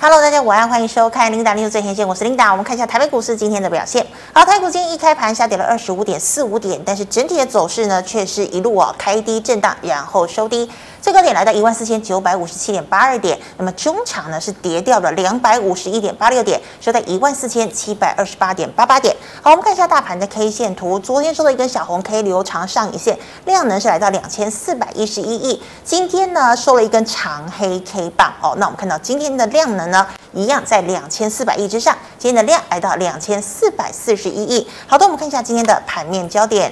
[0.00, 1.54] Hello，大家晚安，欢迎收看琳达。
[1.54, 2.52] 例如最前线，我是琳达。
[2.52, 4.06] 我们看一下台北股市今天的表现。
[4.32, 10.70] 好，台股今天一开盘下跌了二十五点四五点，但是整体的走势呢，却是一路啊开低震荡，然后收低。
[11.08, 19.16] 最高点来到一万四千九百五十七点八二点，那么中场呢是跌掉了两百五十一点八六点，收在一万四千七百二十八点八八点。
[19.40, 25.62] 好，我们看一下大盘的 K 线图，昨天收了一根小红 K 留长上影线，量能是来到两千四百一十一亿。
[25.82, 34.68] 今天呢收了一根长黑 K 棒，哦，那我们看到今天的量能呢一样在两千四百亿之上，今天的量来到两千四百四十一亿。
[34.86, 36.70] 好的，我们看一下今天的盘面焦点。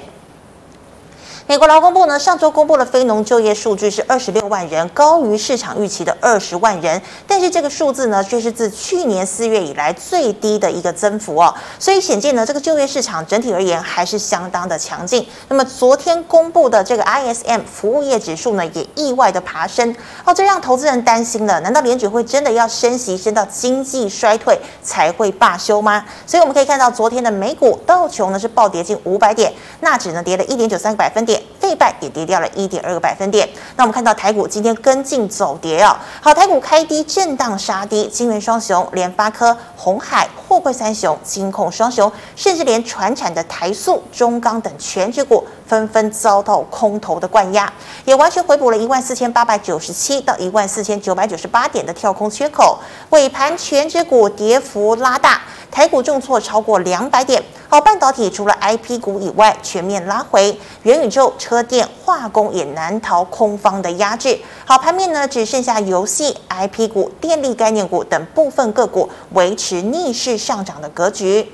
[1.49, 15.25] 美国劳工部呢，上周公布了非农就业数据是二十六万人，高于市场预期的二十万人，但是这个数字呢，却是自去年四月以来最低的一个增幅哦，所以显见呢，这个就业市场整体而言还是相当的强劲。
[15.47, 19.95] 那么昨天公布的这个 ISM 服务业指数呢，也意外的爬升
[20.25, 26.03] 哦，这让投资人担心了，难道联准会真的要升息升到经济衰退才会罢休吗？
[26.25, 31.36] 所以我们可以看到，昨天的美股道琼呢是暴跌近五百点，纳指呢跌了一点九三个百分点。
[31.59, 33.47] 费半也跌掉了一点二个百分点。
[33.75, 35.95] 那我们看到台股今天跟进走跌哦。
[36.21, 47.71] 好，台股开低震荡杀低，金圆双雄、联发科、红海、货柜三雄、金控双雄，甚至连传产的台塑、中钢等全值股纷纷遭到空头的灌压，
[48.05, 52.79] 也完全回补了一万四千八百九十七到一万四千九百九十八点的跳空缺口。
[53.09, 55.41] 尾盘全指股跌幅拉大。
[55.69, 64.39] 台股重挫超过两百点，好，半导体除了 IP 股以外全面拉回，元宇宙、车电、化工也难逃空方的压制。
[64.65, 71.51] 好，盘面呢只剩下游戏、IP 股、电力概念股等部分个股维持逆势上涨的格局。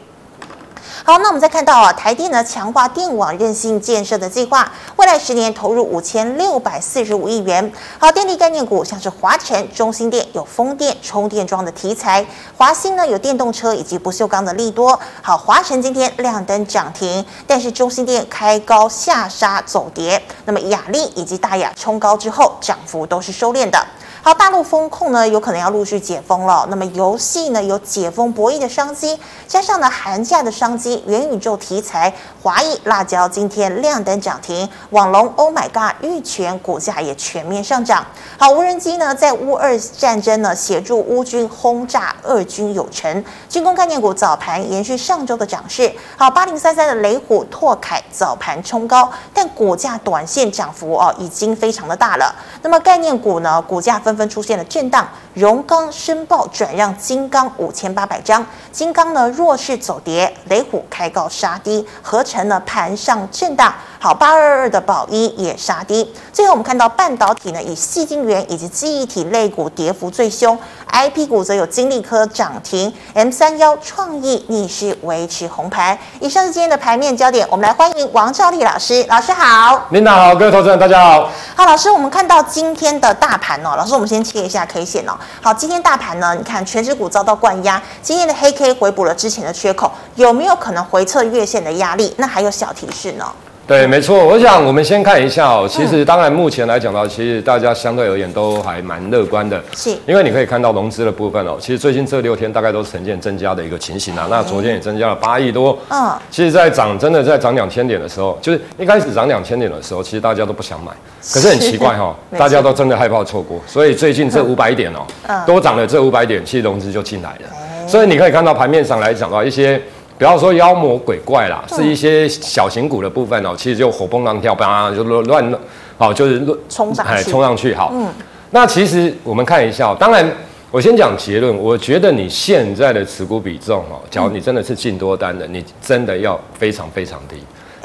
[1.06, 7.73] 好，那我们再看到啊，台电呢强化电网韧性建设的计划，未来十年投入五千六百四十五亿元。
[8.00, 14.98] 好，电力概念股像是华晨、中兴电有风电充电桩的题材，华兴呢有电动车以及不锈钢的利多。
[15.22, 20.24] 好，华晨今天亮灯涨停，但是中兴电开高下杀走跌。
[20.46, 23.86] 那么雅力以及大亚冲高之后，涨幅都是收敛的。
[24.25, 26.66] 好，大陆封控呢，有可能要陆续解封了。
[26.69, 29.19] 那么游戏呢，有解封博弈的商机，
[29.50, 38.06] 加上呢寒假的商机，元宇宙题材，华谊辣椒今天亮灯涨停，网龙 Oh My God 玉泉股价也全面上涨。
[38.38, 45.94] 好，无人机呢，在乌俄战争呢，协助乌军轰炸俄军有成，军工概念股早盘延续上周的涨势。
[46.16, 52.33] 好，八零三三的雷虎拓凯早盘冲高，但股价短线涨幅哦已经非常的大了。
[52.62, 54.12] 那么概念股呢，股价分。
[54.13, 63.74] 纷纷出现了震荡，荣钢申报转让金刚五千八百张，金刚呢弱势走跌，雷虎开高杀低，合成呢盘上震荡。
[64.00, 66.13] 好，八二二的宝一也杀低。
[66.31, 70.59] 最后我们看到半导体呢，以细晶圆以及记忆体类股跌幅最凶
[70.91, 75.97] ，IP 股则有晶粒科涨停，M 三幺创意逆势维持红盘。
[76.19, 79.85] 以上是今天的盘面焦点，我们来欢迎王兆立老师，老师好。
[79.91, 81.30] 领导好，各位投资人大家好。
[81.56, 85.18] 好，老师，我们看到今天的大盘哦，老师，我们我先切一下 K 线哦。
[85.41, 92.13] 好，今天大盘呢，你看全指股遭到灌压，今天的黑 K 回补了之前的缺口，有没有可能回测月线的压力？
[92.18, 93.25] 那还有小提示呢？
[93.66, 94.28] 对，没错。
[94.28, 95.66] 我想我们先看一下哦。
[95.69, 99.62] 其实，当然目前来讲的话，其实大家相对而言都还蛮乐观的。
[99.74, 99.90] 是。
[100.06, 104.28] 因为你可以看到融资的部分哦，其实最近这六天大概都是呈现增加的一个情形啊。
[104.29, 105.78] 那昨天也增加了八亿多。
[105.90, 106.12] 嗯。
[106.29, 110.91] 其实，在涨真的在涨两千点的时候，就是一开始涨两千点的时候，其实大家都不想买。
[111.34, 113.62] 可是很奇怪 哈，大家都真的害怕错过。
[113.66, 115.06] 所以最近这五百点哦，
[115.47, 117.88] 多涨了这五百点，其实融资就进来了。
[117.88, 119.81] 所以你可以看到盘面上来讲的话，一些。
[120.23, 125.59] 不要说妖魔鬼怪啦，是一些小型股的部分哦、喔，其实就活蹦乱跳，吧，就乱乱，
[125.97, 127.91] 好，就是乱冲上去，冲上去，好。
[127.94, 128.07] 嗯，
[128.51, 130.25] 那其实我们看一下，当然，
[130.72, 137.35] 我先讲结论，我觉得你现在的持股比重哦，假如你真的是进多单的，你真的要非常非常低，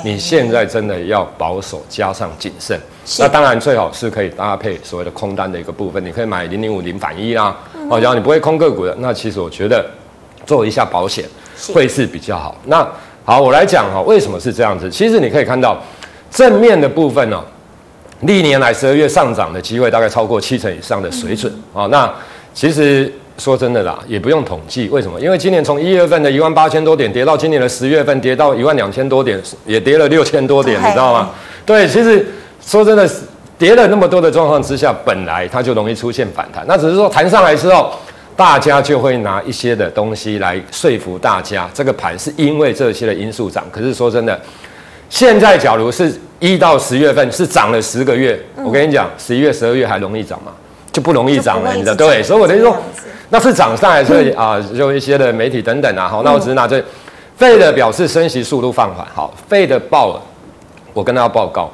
[0.04, 2.81] 你现在真的要保守加上谨慎。
[3.19, 7.56] 那当然最好是可以搭配所谓的空单的一个部分，你可以买零零五零反一啦。
[7.91, 9.84] 哦，假如你不会空个股的，那其实我觉得
[10.47, 11.24] 做一下保险。
[11.72, 12.57] 会是比较好。
[12.66, 12.87] 那
[13.25, 14.89] 好，我来讲哈，为什么是这样子？
[14.89, 15.77] 其实你可以看到
[16.31, 17.39] 正面的部分呢，
[18.21, 21.87] 历年来十二月上涨的机会大概超过七成以上的水准啊。
[21.89, 22.10] 那
[22.55, 25.21] 其实说真的啦，也不用统计，为什么？
[25.21, 31.28] 因为今年从一月份的一万八千多点跌到今年的十月份跌到一万两千多点，也跌了六千多点，你知道吗？
[31.66, 32.27] 对，其实
[32.65, 33.07] 说真的，
[33.59, 36.65] 跌了那么多的状况之下，本来它就容易出现反弹。
[36.66, 37.93] 那只是说弹上来之后。
[38.39, 43.65] 大家就会拿一些的东西来说服大家，这个盘是因为这些的因素涨。
[43.73, 44.41] 可是说真的，
[45.11, 50.53] 现在假如是一到十月份是涨了十个月，我跟你讲，十一月、十二月还容易涨吗？
[50.93, 51.97] 就不容易涨了，你知道？
[51.97, 52.77] 对，所以我的意思说，
[53.31, 56.81] 那是涨上来，所以啊，就一些的媒体等等啊，好，那我只是拿这
[57.37, 60.21] 费的表示升息速度放缓，好，费的鲍尔，
[60.93, 61.69] 我跟大家报告，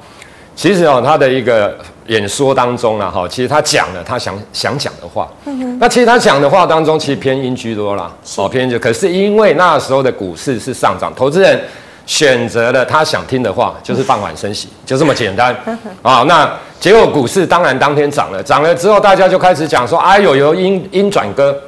[0.55, 5.29] 其实哦，他的一个演说当中啊，哈，其实他讲了他想想讲的话，
[5.79, 11.61] 那其实他讲的话当中，其实偏阴居多啦，哦，偏鹰，可是因为那时候的股市是上涨，投资人。
[12.07, 15.57] 选择了他想听的话，就是傍晚升息， 就这么简单
[16.03, 16.23] 啊。
[16.25, 16.47] 那
[16.79, 21.59] 结果股市当然当天涨了，涨了之后大家就开始讲说：“哎呦，有鹰鹰转歌。”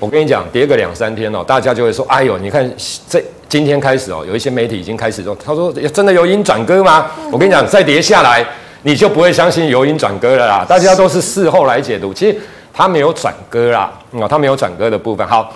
[0.00, 2.66] 我跟你讲，跌个两三天哦，大家就会说：“哎呦，你看
[3.06, 8.44] 这今天开始哦，有一些媒体已经开始说，他说真的有鹰转歌吗？”我跟你讲，再跌下来，
[8.82, 10.64] 你就不会相信有鹰转歌了啦。
[10.68, 12.36] 大家都是事后来解读，其实
[12.72, 15.26] 他没有转歌啦，啊，他没有转歌的部分。
[15.26, 15.52] 好。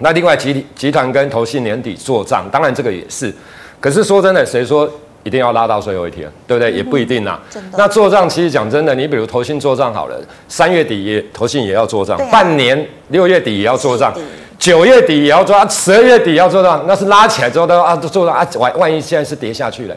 [0.00, 3.32] 那另外集集团跟投信年底做账，当然这个也是，
[3.78, 4.90] 可是说真的，谁说
[5.22, 6.72] 一定要拉到最后一天，对不对？
[6.72, 7.38] 嗯、也不一定呐。
[7.78, 14.12] 那做账其实讲真的，你比如投信做账好了，三月底也投信也要做账，啊、半年六月底也要做账，
[14.58, 19.96] 九月底也要做，十二月底也要做到，那是拉起来之后都啊都做到啊，万万一现在是跌下去了，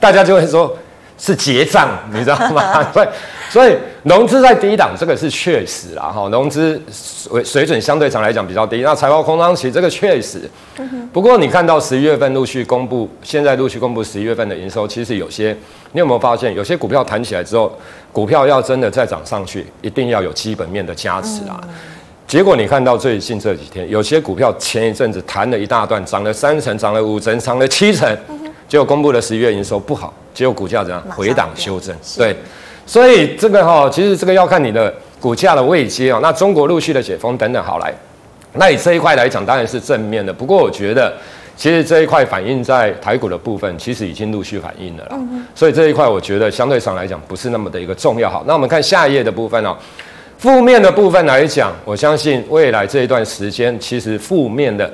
[0.00, 0.76] 大家就会说。
[1.20, 2.80] 是结账，你知道吗？
[2.92, 3.08] 所以，
[3.50, 6.04] 所以融资在低档，这个是确实啦。
[6.04, 8.82] 哈，融资水水准相对上来讲比较低。
[8.82, 10.48] 那财报空窗期，这个确实。
[11.12, 15.50] 不过你看到十一月份陆续公布，现在陆续公布十一月份的营收，其实有些，
[15.90, 17.76] 你有没有发现，有些股票弹起来之后，
[18.12, 21.60] 股票要真的再涨上去，一定要有基本面的加持啊。
[22.28, 28.06] 结果你看到最近这几天，有些股票前一阵子弹了一大段，涨了三成，涨了五成，涨了七成。
[28.68, 31.02] 结果公布的十一月营收不好，结果股价怎样？
[31.08, 31.96] 回档修正。
[32.18, 32.36] 对，
[32.84, 36.18] 所以这个哈，其实这个要看你的股价的位阶哦。
[36.20, 37.90] 那中国陆续的解封等等，好来，
[38.52, 40.30] 那你这一块来讲，当然是正面的。
[40.30, 41.10] 不过我觉得，
[41.56, 45.18] 其实这一块反映在台股的部分，其实已经陆续反映了啦。
[45.54, 48.28] 所以这一块我觉得相对上来讲，不是那么的一个重要。
[48.28, 49.74] 好，那我们看下一页的部分哦。
[50.38, 54.90] 负面的部分来讲，我相信未来这一段时间，其实负面的。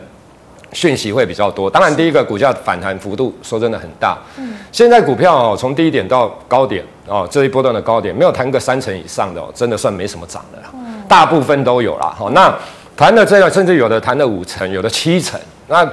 [0.73, 4.19] 讯息会比较多，当然第一个股价反弹幅度说真的很大。
[4.37, 10.70] 嗯，现在股票哦，从低点到高点哦，这一波段的高点没有弹个三成以上的哦，真的算没什么涨的啦。
[10.75, 12.12] 嗯，大部分都有啦。
[12.19, 12.52] 好，那
[12.97, 15.40] 弹的这个甚至有的弹了五成，有的七成。
[15.69, 15.88] 那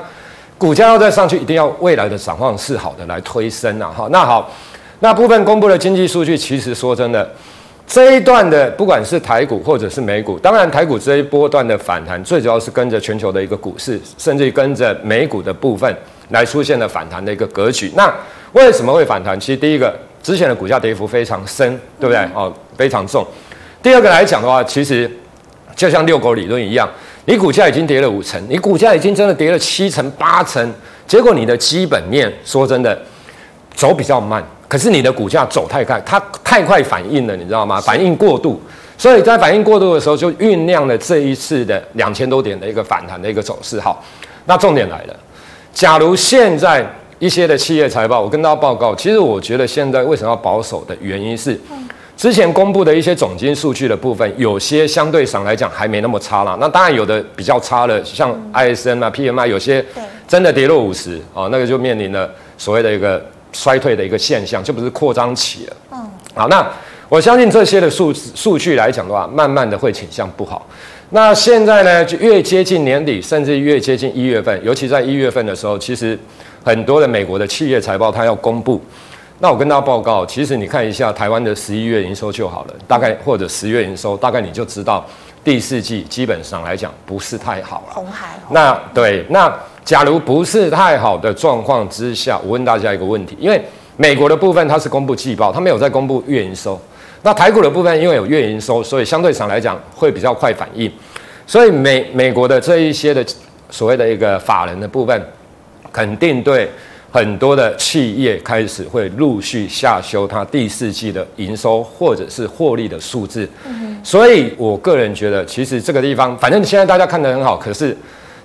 [0.58, 3.94] 股价要再上去，一定要未来的展望是好的来推升啊。
[3.96, 4.50] 好，那好，
[5.02, 7.30] 那部分公布的经济数据，其实说真的。
[7.88, 15.94] 这一段的不管是台股或者是美股，当然台股这一波段的反弹，最主要是跟着全球的一个股市，甚至于跟着美股的部分
[16.30, 17.92] 来出现了反弹的一个格局。
[17.96, 18.14] 那
[18.54, 19.38] 为什么会反弹？
[19.38, 19.94] 其实第一个，
[20.24, 22.20] 之前的股价跌幅非常深，对不对？
[22.34, 23.26] 哦，非常重。
[23.84, 25.10] 第二个来讲的话，其实
[25.76, 26.90] 就像遛狗理论一样，
[27.26, 30.74] 你股价已经跌了五成，你股价已经真的跌了七成八成，
[31.06, 32.98] 结果你的基本面说真的
[33.74, 34.42] 走比较慢。
[34.72, 37.82] 可是你的股价走太快，它太快反应了，你知道吗？
[37.82, 38.58] 反应过度，
[38.98, 43.78] 所以在反应过度的时候，就酝酿了这一次的两千多点的一个反弹的一个走势。
[43.82, 44.02] 好，
[44.46, 45.16] 那重点来了，
[45.74, 46.90] 假如现在
[47.20, 51.60] 一些的企业财报，我跟大家报告，其实我觉得现在为什么要保守的原因是，
[52.16, 56.58] 之前公布的一些总金数据的部分，有些相对上来讲还没那么差啦。
[56.62, 59.86] 那当然有的比较差了，像 ISM 啊、PMI 有些
[60.30, 63.22] 真的跌落五十啊，那个就面临了所谓的一个。
[63.52, 65.78] 衰退的一个现象，就不是扩张期了。
[65.92, 66.66] 嗯，好，那
[67.10, 70.66] 我相信这些的数数据来讲的话，慢慢的会倾向不好。
[71.10, 76.18] 那现在呢，就越接近年底，甚至越接近一月份，尤其在一月份的时候，其实
[76.64, 78.82] 很多的美国的企业财报它要公布。
[79.40, 85.06] 那我跟大家报告，其实你看一下台湾的十一月营收就好了，大概或者十月营收，大概你就知道
[85.44, 87.94] 第四季基本上来讲不是太好了。
[87.94, 88.40] 红海。
[88.50, 89.54] 那对那。
[89.84, 93.62] 假如不是太好的状况之下，我问大家一个问题：因为
[93.98, 96.80] 美国的部分它是公布季报，它没有在公布月营收。
[97.24, 100.90] 那台股的部分因为有月营收，所以相对上来讲会比较快反应。
[101.46, 103.26] 所以美美国的这一些的
[103.70, 105.22] 所谓的一个法人的部分，
[105.92, 106.70] 肯定对
[107.12, 113.50] 很多的企业开始会陆续下修它第四季的营收或者是获利的数字。
[114.04, 117.98] 所以我个人觉得，其实这个地方，反正现在大家看得很好，可是。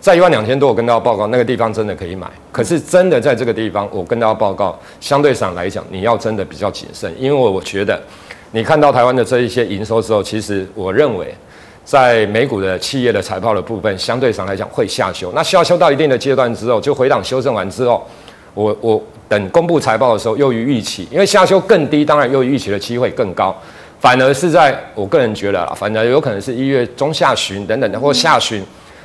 [0.06, 2.28] 在一万两千多，我跟大家报告，那个地方真的可以买。
[2.52, 8.00] 可是真的在这个地方，我跟大家报告，相对上来讲，你要真的比较谨慎，因为我觉得，
[8.52, 11.34] 你看到台湾的这一些营收之后，其实我认为，
[11.84, 15.32] 在美股的企业的财报的部分，相对上来讲会下修。
[15.34, 18.06] 那下修到一定的阶段之后，就回档修正完之后，
[18.54, 23.52] 我我等公布财报的时候，优于预期，因为下修更低，当然优于预期的机会更高。
[23.98, 28.62] 反而是在我个人觉得，反而有可能是一月中下旬等等的，或下旬。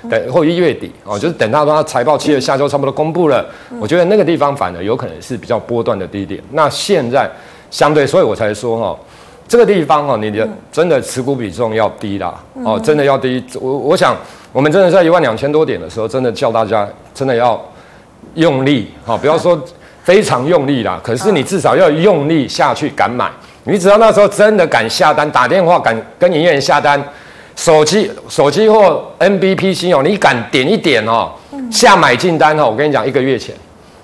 [0.10, 3.46] 等或一月底哦，就是等到它财报期的下周差不多公布了，
[3.80, 6.42] 我觉得那个地方反而有可能是比较波段的低点。
[6.52, 7.30] 那现在
[7.70, 9.00] 相对，所以我才说哈，
[9.48, 13.44] 这个地方哦，你的真的持股比重要低啦，哦，真的要低。
[13.60, 14.16] 我我想，
[14.52, 17.62] 我们真的在一万两千多点的时候，真的叫大家真的要
[18.36, 19.62] 用力，哈，不要说
[20.04, 23.30] 非常用力啦，可是你至少要用力下去敢买。
[23.64, 27.00] 你只要那时候真的敢下单，打电话敢跟营业员下单，
[27.56, 31.32] 手机手机或 NBP 信用，你敢点一点哦，
[31.72, 33.56] 下买进单哦，我跟你讲，一个月前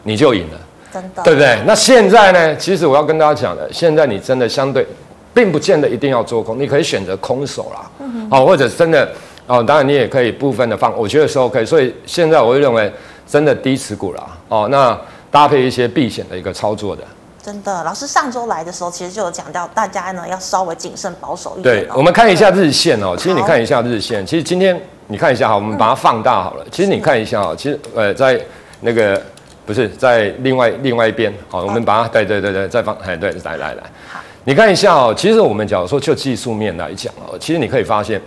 [0.04, 0.60] 你就赢了，
[0.94, 1.58] 真的，对不对？
[1.66, 2.56] 那现在呢？
[2.58, 4.86] 其实我要跟大家讲的，现在你真的相对。
[5.34, 7.88] 并不见得一定要做空，你可以选择空手啦，
[8.28, 9.08] 好、嗯，或者真的
[9.46, 11.64] 哦，当然你也可以部分的放，我觉得是 OK。
[11.64, 12.92] 所以现在我会认为
[13.28, 15.00] 真的低持股啦，哦，那
[15.30, 17.04] 搭配一些避险的一个操作的。
[17.48, 21.86] 真的，老师上周来的时候，其实就有讲到，大家呢要稍微谨慎保守一点。
[21.86, 24.78] 对，我们看一下日线哦，其实你看一下日线，其实今天
[25.08, 26.66] 你看一下哈，我们把它放大好了。
[26.70, 28.38] 其实你看一下啊，其实呃，在
[28.82, 29.22] 那个
[29.66, 33.84] 不是在另外另外一边，好，我们把它对对对对再放，哎对，来来来。
[34.12, 34.20] 好。
[34.44, 38.22] 你看一下哦，其实我们假如说就技术面来讲哦，其实你可以发现，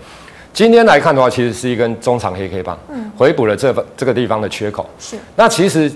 [0.54, 4.88] 今天来看的话，其实是一根中长黑 K 棒，嗯，回补了这这个地方的缺口。
[4.98, 5.18] 是。
[5.36, 5.92] 那其实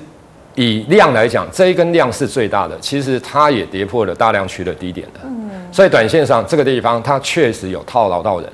[0.54, 5.20] 以量来讲，这一根量是最大的，其实它也跌破了大量区的低点的。
[5.24, 5.50] 嗯。
[5.72, 8.48] 所以短线上这个地方它确实有套牢到人。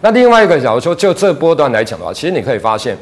[0.00, 2.96] 那另外一个假如说就这波段来讲的话，其实你可以发现。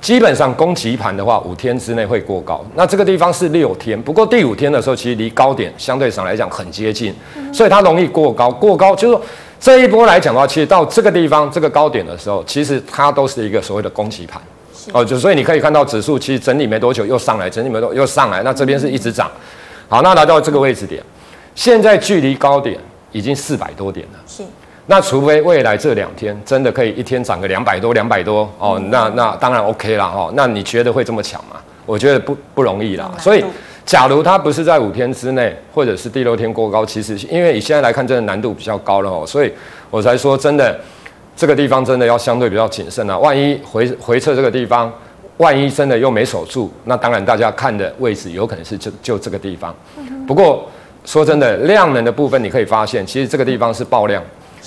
[0.00, 2.64] 基本上攻击盘的话，五天之内会过高。
[2.76, 7.12] 那这个地方是六天，不过第五天的时候，其实离高点相对上来讲很接近，
[7.52, 8.48] 所以它容易过高。
[8.48, 9.22] 过高就是说
[9.58, 14.40] 这一波来讲的话，其实到这个地方这个高点的时候，其实它都是一个所谓的攻击盘。
[14.92, 19.30] 哦，就所以你可以看到指数其实整理没多久又上来，整理没多久又上来，那这边是一直涨。
[19.88, 21.02] 好，那来到这个位置点，
[21.54, 22.78] 现在距离高点
[23.12, 24.18] 已经四百多点了。
[24.26, 24.42] 是。
[24.90, 30.32] 那除非未来这两天真的可以一天涨个两百多、两百多哦，那那当然 OK 了哦。
[30.34, 31.60] 那你觉得会这么强吗？
[31.84, 33.10] 我觉得不不容易啦。
[33.18, 33.44] 所以，
[33.84, 39.26] 假如它不是在五天之内，或者是第六天过高，其实因为你现在来看，真的难度比较高了哦。
[39.26, 39.52] 所以
[39.90, 40.78] 我才说，真的
[41.38, 43.16] 这个地方真的要相对比较谨慎啊。
[43.16, 44.92] 万一回回撤这个地方，
[45.36, 49.72] 万一真的又没守住，那当然大家看的位置有可能是就就这个地方。
[50.26, 50.68] 不过
[51.04, 54.20] 说真的，量能的部分你可以发现，其实这个地方是爆量。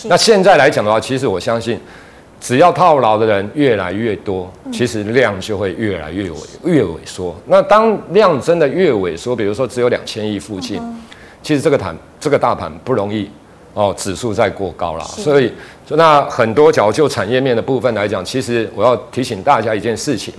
[0.06, 1.78] 那现在来讲的话，其实我相信，
[2.40, 7.36] 只要套牢的人越来越多，其实量就会越来越萎越萎缩。
[7.48, 10.82] 那当量真的越萎缩，比如说只有两千亿附近，
[11.44, 13.30] 其实这个盘这个大盘不容易
[13.74, 15.04] 哦，指数在过高了。
[15.04, 15.52] 所以，
[15.90, 20.34] 那很多角就产业面的部分来讲，其实我要提醒大家一件事情，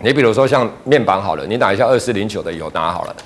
[0.00, 3.16] 你比如说像面板好了，你打一下二四零九的友达好了。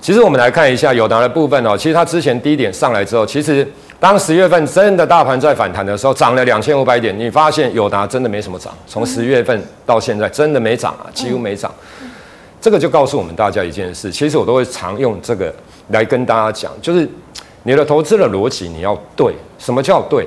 [0.00, 3.66] 其实我们来看一下友达的部分哦，其实它之前低点上来之后，其实。
[3.98, 11.72] 当十月份真的大盘在反弹的时候，涨了两千五百点，你发现友达真的没什么涨，从十月份到现在真的没涨啊，几乎没涨。
[12.60, 15.50] 这个就告诉我们大家一件事，其实我都会常用这个
[15.88, 17.08] 来跟大家讲，就是
[17.66, 19.34] 你的投资的逻辑你要对。
[19.58, 20.26] 什么叫对？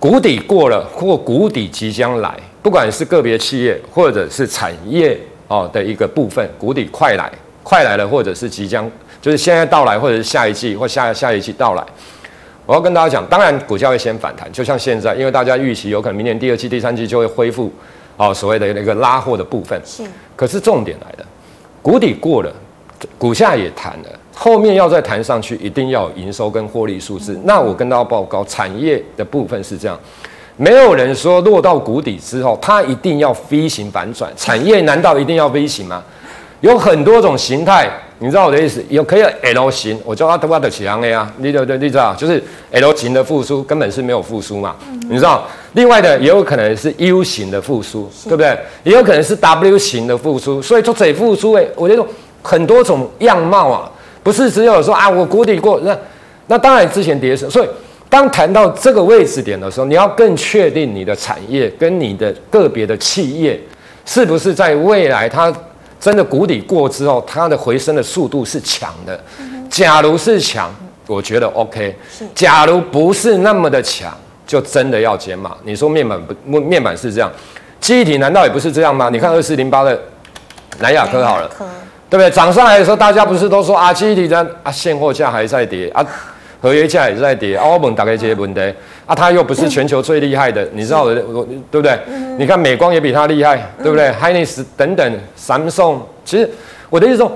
[0.00, 7.30] 谷底过了或谷底即将来，不管是个别企业或者是产业哦的一个部分，谷底快来
[7.62, 8.90] 快来了，或者是即将
[9.22, 11.84] 就是现在到来，或者是下一季或下下一季到来。
[12.66, 17.72] 我要跟大家讲，当然股价会先反弹，就像现在，因为大家预期有可能明年第二季、第三季就会恢复，
[18.16, 19.80] 哦，所谓的那个拉货的部分。
[19.84, 20.02] 是。
[20.34, 21.26] 可是重点来了，
[21.80, 22.52] 谷底过了，
[23.16, 27.34] 股价也弹了，后面要再弹上去，一定要有营收跟获利数字。
[27.34, 29.98] 嗯、那我跟大家报告，产业的部分是这样，
[30.56, 34.32] 没有人说落到谷底之后，它一定要 V 型反转。
[34.36, 36.02] 产业难道一定要 V 型吗？
[36.60, 37.90] 有很多种形态。
[38.20, 38.82] 你知道我的意思？
[38.88, 41.30] 有可以 L 型，我叫阿德巴的起航 A 啊。
[41.38, 44.76] 你对对，你知道，就是 L 型的复苏根本是没有复苏嘛。
[44.88, 48.56] 嗯、你知道，另外的也有可能是 U 型的复苏，对不对？
[48.84, 50.62] 也有可能是 W 型的复苏。
[50.62, 52.06] 所以说这复苏诶，我觉得
[52.40, 53.90] 很多种样貌啊，
[54.24, 55.96] 不是只有说啊，我谷底过那
[56.48, 57.48] 那当然之前跌深。
[57.48, 57.68] 所以
[58.08, 63.60] 当谈到这个位置点的时候，你要更确定你的产业跟你的个别的企业
[64.04, 65.54] 是不是在未来它。
[66.00, 69.18] 真的谷底过之后，它的回升的速度是强的。
[69.70, 70.70] 假如是强，
[71.06, 71.96] 我觉得 OK。
[72.34, 74.14] 假如不是那么的强，
[74.46, 75.56] 就真的要减码。
[75.64, 77.32] 你说面板不面板是这样，
[77.80, 79.08] 记忆体难道也不是这样吗？
[79.10, 79.98] 你看二四零八的
[80.78, 81.50] 南亚科好了，
[82.14, 82.30] 对不对？
[82.30, 86.06] 涨上来的时候，大家不是都说啊，记忆体在啊，现货价还在跌啊。
[86.62, 88.60] 合约价也在跌，澳门大概这些问题
[89.04, 91.98] 啊，它又不是全球最厉害的，嗯、你知道我我对不对？
[92.06, 96.48] 嗯、你看美光也比它厉害，对不对？Hynix、嗯、等等，三星，其实
[96.88, 97.30] 我的意思说，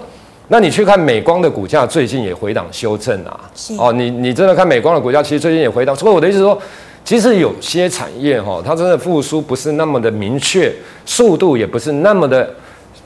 [0.46, 3.38] 那你去看美光的股价最近也回档修正啊，
[3.78, 6.56] 哦，你你真的看美光的股价，其实最近也回档，所以我的意思说，
[7.04, 10.72] 其实有些产业哈，它真的复苏不是那么的明确，
[11.04, 12.48] 速度也不是那么的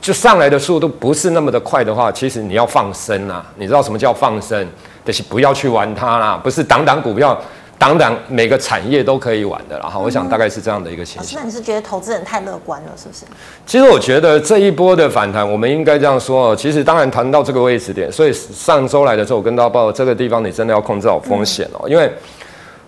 [0.03, 3.45] 就上来的速度不是那么的快的话，其实你要放生啊。
[3.55, 4.67] 你知道什么叫放生？
[5.05, 7.39] 就是不要去玩它啦，不是挡挡股票。
[7.79, 11.39] 当然，每个产业都可以玩的，然后我想大概是这样的一个情形。
[11.39, 13.25] 那你是觉得投资人太乐观了，是不是？
[13.65, 16.55] 其实我觉得这一波的反弹，我们应该这样说哦。
[16.55, 21.87] 其实当然谈到这个位置点，所以上周来的时候，我跟大家报这个地方，你真的要控制好风险哦。
[21.89, 22.11] 因为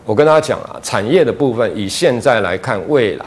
[0.05, 3.25] 我跟大家讲啊，产业的部分，以现在来看，未来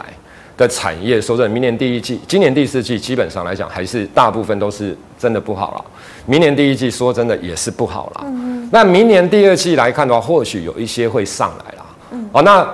[0.59, 5.85] 的产业，说真的，明年第一季、今年第四季，基本上来讲，还是大部分都是真的不好了。
[6.25, 8.23] 明年第一季说真的也是不好了。
[8.25, 8.67] 嗯。
[8.69, 11.85] 那明年第二季来看的话，或许有一些会上来啦。
[12.11, 12.29] 嗯。
[12.33, 12.67] 哦，那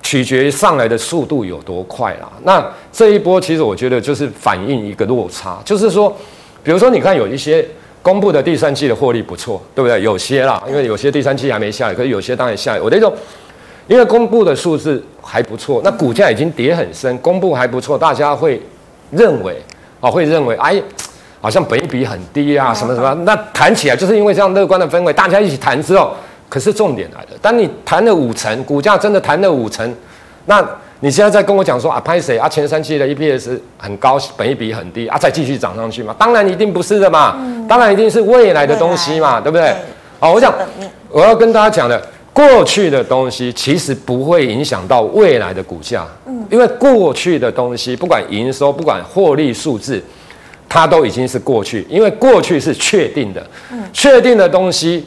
[0.00, 2.30] 取决于上来的速度有多快啦。
[2.44, 6.16] 那这一波其实我觉得就是反映一个落差，就是说，
[6.62, 7.66] 比如说你看有一些
[8.00, 10.00] 公布的第三季的获利不错，对不对？
[10.00, 12.80] 有些啦，因为有些第三季还没下来，可是有些当然下来。
[12.80, 13.12] 我那种
[13.88, 18.62] 因为公布的数字还不错，那股价已经跌很深，公布还不错，大家会
[19.10, 19.60] 认为
[20.00, 20.80] 啊，会认为哎。
[21.40, 26.12] 好像本益比很低啊，什么什么，那谈起来就是因为这样乐观的氛围，大家一起谈之后，
[26.48, 29.94] 可是重点来了，当你谈了五成，股价真的谈了五成，
[30.46, 30.60] 那
[30.98, 32.48] 你现在在跟我讲说啊，拍谁啊？
[32.48, 36.12] 前三期的 EPS 很高，本益比很低啊，再继续涨上去嘛？
[36.18, 39.72] 当然一定不是的嘛，嗯、当然一定是未来的东西嘛，对不对？
[40.18, 40.52] 好，我想
[41.08, 42.02] 我要跟大家讲的，
[42.38, 50.00] 过去的东西其实不会影响到未来的股价，嗯，因为过去的东西不管营收，不管获利数字。
[50.70, 53.42] 它都已经是过去，因为过去是确定的，
[53.72, 55.02] 嗯确定的东西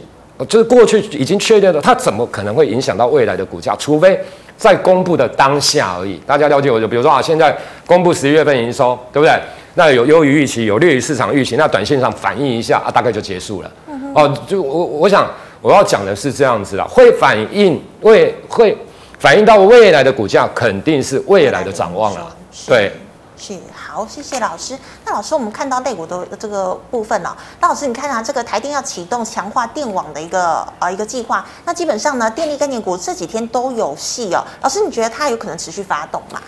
[0.50, 3.76] 就是过去已经确定的，它怎么可能会影响到未来的股价？
[3.76, 4.20] 除非
[4.58, 6.20] 在公布的当下而已。
[6.26, 9.40] 大家了解我就比如说啊，现在公布十一月份营收，对不对？
[9.76, 13.72] 那有优于预期，有利于市场预期，那短线上反映一下啊，大概就结束了。
[14.16, 15.30] 哦，就我我想
[15.62, 18.78] 我要讲的是这样子啦，会反映未会
[19.20, 22.28] 反映到未来的股价，肯定是未来的展望啦，
[22.68, 22.92] 对。
[23.38, 24.78] 是好，谢谢老师。
[25.04, 27.30] 那老师，我们看到类股的这个部分哦。
[27.60, 31.44] 那老师，你看啊，这个台电要启动强化电网的一个呃一个计划。
[31.66, 34.46] 那基本上呢，电力概念股这几天都有戏哦。
[34.62, 36.40] 老师，你觉得它有可能持续发动吗？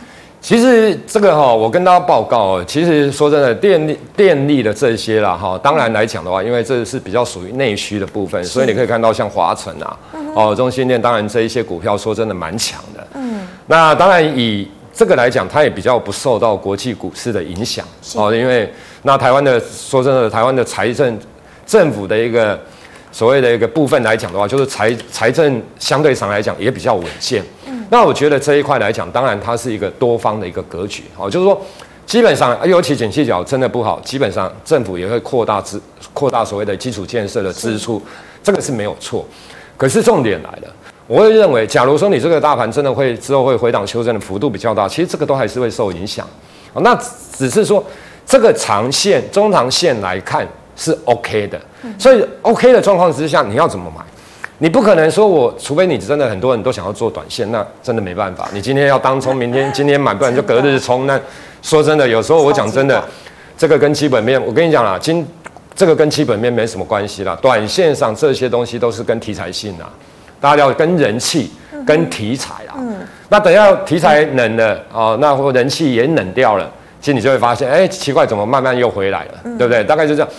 [0.43, 2.65] 其实这个哈，我跟大家报告哦。
[2.67, 9.97] 其实说真的，电力电力的这些啦哈，当然来讲的话，因为这是比较属于内需的部分，所以你可以看到像华晨啊，
[10.35, 13.07] 哦，中兴电，当然这一些股票说真的蛮强的。
[13.15, 13.47] 嗯。
[13.67, 14.69] 那当然以。
[14.95, 21.17] 这个来讲，它也比较不受到国际股市的影响哦，因为那台湾的说真的，台湾的财政
[21.65, 22.59] 政府的一个
[23.11, 27.43] 所谓的一个部分来讲的话，就是财财政相对上来讲也比较稳健。
[27.83, 31.61] 嗯，那我觉得这一块来讲，当然它是一个多方的一个格局哦，就是说
[32.05, 35.79] 基本上，尤其景气角真的不好，基本上政府也会扩大支
[36.13, 38.01] 扩大所谓的基础建设的支出，
[38.41, 39.25] 这个是没有错。
[39.77, 40.73] 可是重点来了。
[41.05, 46.25] 我会认为，假如说你这个大盘真的会之后会回档修正的幅度比较大，其实这个都还是会受影响。
[46.75, 46.97] 那
[47.37, 47.83] 只是说
[48.25, 51.59] 这个长线、中长线来看是 OK 的。
[51.99, 54.01] 所以 OK 的状况之下，你要怎么买？
[54.63, 58.47] 你不可能说我，除非你真的很多人都想要做短线，那真的没办法。
[58.53, 61.05] 你今天要当冲，明天今天买，不然就隔日冲。
[61.05, 61.19] 那
[61.61, 63.03] 说真的，有时候我讲真的，
[63.57, 65.27] 这个跟基本面，我跟你讲啦，今
[65.75, 67.37] 这个跟基本面没什么关系啦。
[67.41, 69.91] 短线上这些东西都是跟题材性啊。
[70.39, 71.51] 大家要跟人气、
[71.85, 72.95] 跟题材啊，嗯，
[73.27, 76.71] 那等下题材冷了哦，那或人气也冷掉了，
[77.01, 79.83] 其实你就会发现，哎，奇怪，怎么慢慢又回来了，对不对？
[79.83, 80.29] 大概就这样。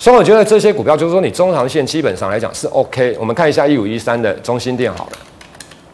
[0.00, 3.14] 所以我觉得这些股票，就是说你中长线基本上来讲是 OK。
[3.20, 5.18] 我们看一下一五一三的中心店好了，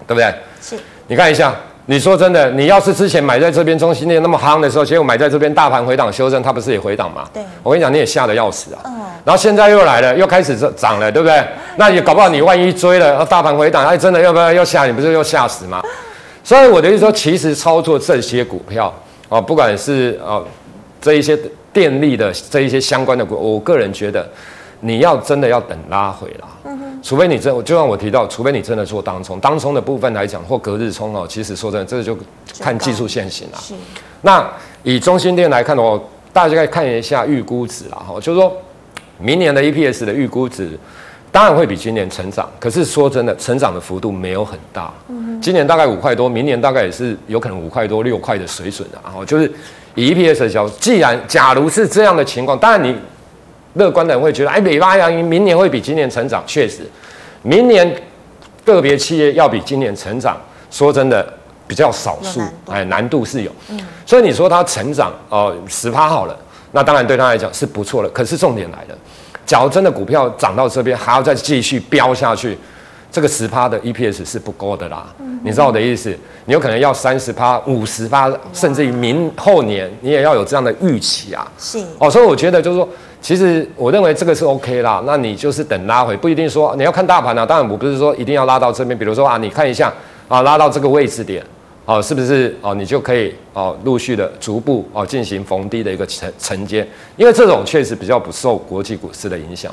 [0.06, 0.32] 对不对？
[0.62, 0.76] 是。
[1.08, 1.54] 你看一下。
[1.88, 7.28] 你说真的，你要是之前买在这边中心店那么夯的时候，结果买在这边大盘回档修正，它不是也回档吗？
[7.32, 8.82] 对，我跟你讲，你也吓得要死啊。
[8.86, 8.92] 嗯。
[9.24, 11.40] 然后现在又来了，又开始涨了，对不对？
[11.76, 14.92] 那也搞不好你万一追了，大盘回档，哎，真的要不要又吓你？
[14.92, 15.80] 不是又吓死吗？
[16.42, 18.92] 所以我的意思说，其实操作这些股票
[19.28, 20.42] 啊，不管是啊
[21.00, 21.38] 这一些
[21.76, 24.26] 电力的这一些相关的股，我个人觉得。
[24.80, 32.16] 你要真的要等拉回啦，嗯哼，除非你真，就像我提到，除非你真的做当冲，当冲的部分来讲，或隔日冲哦，其实说真的，这个就
[32.60, 33.58] 看技术线型啦。
[33.58, 33.72] 是。
[34.20, 34.46] 那
[34.82, 35.98] 以中兴电来看的话，
[36.30, 38.54] 大家看一下预估值啦，哈，就是说
[39.18, 40.78] 明年的 EPS 的预估值，
[41.32, 44.92] 当然会比今年成长，可是说真的，成长的幅度没有很大。
[45.08, 45.40] 嗯哼。
[45.40, 49.50] 今年大概五块多，明年大概也是有可能五块多六块的水准的，然后就是
[49.96, 52.96] 以 EPS 的角度，既然假如是这样的情况，当然你。
[53.78, 56.42] 乐观的人会觉得，哎，美巴扬明年会比今年成长。
[56.46, 56.78] 确实，
[57.42, 57.94] 明年
[58.64, 60.34] 个别企业要比今年成长，
[60.70, 61.30] 说真的
[61.68, 63.52] 比较少数，哎，难度是有。
[63.68, 66.34] 嗯，所以你说它成长哦十趴好了，
[66.72, 68.08] 那当然对他来讲是不错了。
[68.08, 68.98] 可是重点来了，
[69.44, 72.56] 假如真的股票涨到这边还要再继续飙下去，
[73.10, 75.06] 这个十趴的 EPS 是不够的啦。
[75.42, 76.16] 你知道我的意思？
[76.44, 81.50] 你有可能要三十趴、五十趴，甚至于明后年你也要有这样的预期啊。
[81.58, 82.88] 是哦，所以我觉得就是说，
[83.20, 85.02] 其实我认为这个是 OK 啦。
[85.06, 87.46] 那你就是等拉回，不一定说你要看大盘啊。
[87.46, 89.92] 当然我不是说一定要拉到这边，比如说啊，你看一下
[90.28, 91.44] 啊，拉到这个位置点。
[91.84, 92.74] 哦，是不是哦？
[92.74, 96.84] 你就可以哦，陆续的逐步哦进行逢低的一个承承接，
[97.16, 99.72] 因为这种确实比较不受国际股市的影响。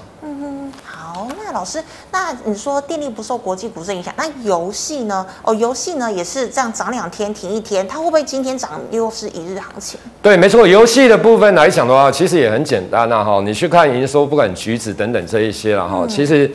[1.38, 5.26] 那老师，那你说电力不受国际股市影响，那游戏呢？
[5.44, 10.00] 哦，游戏呢也是这样涨两天停一天，它会不会今天涨又是一日行情？
[10.22, 16.50] 对，没错，游戏的部分来讲的话，其实也很简单呐哈，你去看营收，不管橘子等等这一些了哈，嗯、其实。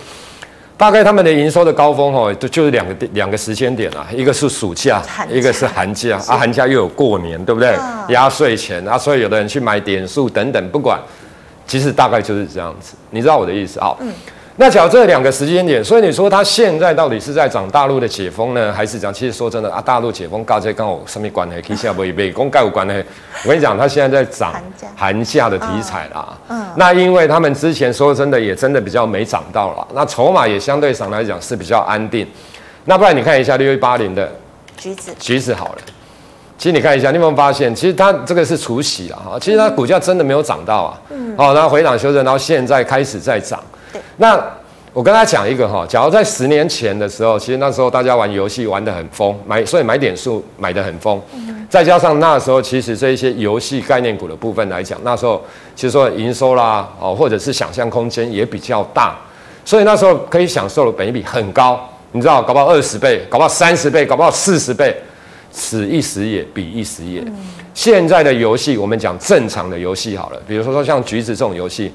[0.78, 7.76] 大概他们的营收的高峰哦，就就是两个两个时间点啊，一个是暑假，一个是寒假是啊，寒假又有过年，对不对？
[8.11, 11.00] 压岁钱啊，所以有的人去买点数等等，不管，
[11.66, 13.92] 其实大概就是这样子，你知道我的意思啊？
[13.98, 14.12] 嗯。
[14.60, 19.14] 那假如这两个时间点，所以你说它现在到底是在涨大陆的解封呢，还是讲？
[19.14, 21.62] 其实说真的啊，大陆解封跟这跟我什么关系？
[21.62, 23.04] 跟下不一定，跟盖有关系。
[23.44, 24.52] 我跟你讲，它现在在涨
[24.96, 26.36] 寒假的题材啦。
[26.48, 26.66] 嗯。
[26.74, 32.26] 那因为他们之前说真的也真的比较没涨到了，那筹码也相对上来讲是比较安定。
[32.84, 34.28] 那不然你看一下六一八零的
[34.76, 35.78] 橘子，橘子好了。
[36.58, 41.00] 其实你看一下，你有没有发现，其实它这个是除息啊，哈，其实它股价真的没有涨到啊。
[41.10, 41.32] 嗯。
[41.36, 43.62] 好，然后回档修正，然后现在开始在涨。
[44.16, 44.42] 那
[44.92, 51.20] 我跟他讲一个哈，假如在十年前的时候，其实那时候大家玩游戏玩得很疯，买所以买点数买得很疯，
[51.68, 55.40] 再加上那时候其实这一些游戏概念股的部分来讲，那时候
[55.77, 59.16] 其实说营收啦哦，或者是想象空间也比较大，
[59.64, 61.79] 所以那时候可以享受的本益比很高，
[62.12, 64.96] 你知道，搞不好二十倍，搞不好三十倍，搞不好四十倍，
[65.53, 67.22] 此一时也，彼一时也。
[67.74, 71.92] 现在的游戏，我们讲正常的游戏好了，比如说说像橘子这种游戏。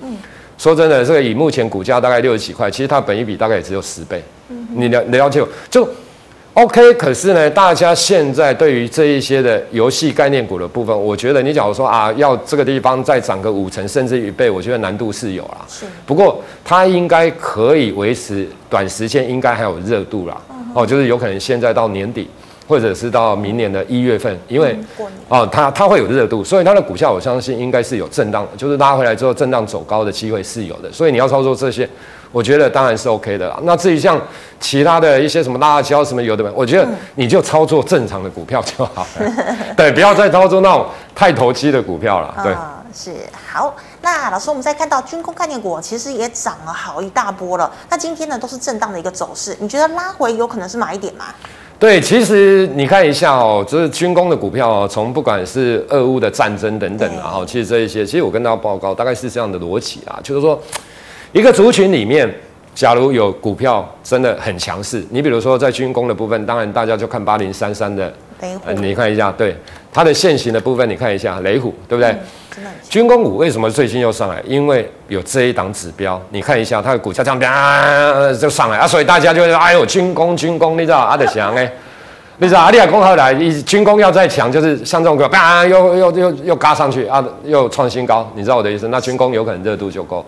[0.63, 4.23] 说真的，这个以目前股价大概六十几块，其实它本一比大概也只有十倍。
[4.47, 5.85] 嗯、你了了解就
[6.53, 6.93] OK。
[6.93, 15.65] 可是呢，大家现在对于这一些的游戏概念股的部分，我觉得你假如说啊，要这个地方再涨个五成甚至一倍，我觉得难度是有啦。
[15.67, 15.85] 是。
[16.05, 20.41] 不过它应该可以维持短时间，应该还有热度啦。
[20.49, 22.29] 嗯、哦，就是有可能现在到年底。
[22.67, 24.77] 或者是到明年的一月份，因为
[25.27, 30.91] 哦，它它会有热度，所以它的股价我相信应该是有震荡，就是拉回来之后震荡走高的机会是有的。
[30.91, 31.87] 所以你要操作这些，
[32.31, 33.59] 我觉得当然是 OK 的啦。
[33.63, 34.19] 那至于像
[34.59, 39.33] 其他的一些什么辣椒什么有的没，我觉得你就操作正常的股票就好了。
[39.75, 42.33] 对，不要再操作那种太投机的股票了。
[42.43, 42.53] 对，
[42.93, 43.11] 是
[43.51, 43.75] 好。
[44.01, 47.71] 那老师，我们再看到军工概念股其实也涨了好一大波了。
[47.89, 51.25] 那今天呢都是震荡的一个走势，你觉得拉回有可能是买点吗？
[51.83, 60.57] 对，其实你看一下哦，就是军工的股票哦，从不管是俄乌的战争等等啊，哈，其实这一些，其实我跟大家报告，大概是这样的逻辑啊，就是说，
[61.33, 62.33] 一个族群里面，
[62.73, 68.07] 假如有股票真的很强势，你比如说在军工的部分，当然大家就看八零三三的
[68.39, 69.53] 雷虎，呃，你看一下，对
[69.93, 72.11] 它的线型的部分，你看一下雷虎，对不对？
[72.11, 72.19] 嗯
[72.87, 74.39] 军工股为什么最近又上来？
[74.45, 81.71] 因为有这一档指标，你看一下它的股价这样啪就上来啊，所以大家就会说：“哎呦， 军工军工，你知道阿德强哎，
[82.37, 88.87] 你知道阿里亚工后来军工要再强，就是像这种股啪又又又又嘎上去啊，又创新高，你知道我的意思？
[88.89, 90.23] 那军工有可能热度就够。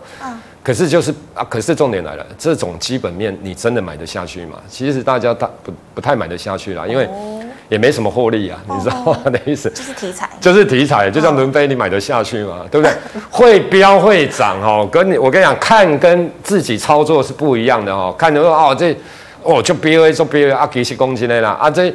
[0.63, 4.57] 可是就是啊，可是重点来了，这种基本面你真的买得下去吗？
[4.67, 7.07] 其实大家大不不太买得下去啦，因为。
[7.67, 9.19] 也没什么获利啊，你知道吗？
[9.29, 12.61] 的意思就是题材，就是题材，就像伦飞，你买得下去吗？
[12.69, 12.93] 对不对？
[13.29, 18.13] 会飙会涨哦，跟你我跟你讲，看跟自己操作是不一样的哦。
[18.17, 18.95] 看你说哦，这
[19.41, 21.91] 哦就飙就飙啊，几十公斤的啦啊，这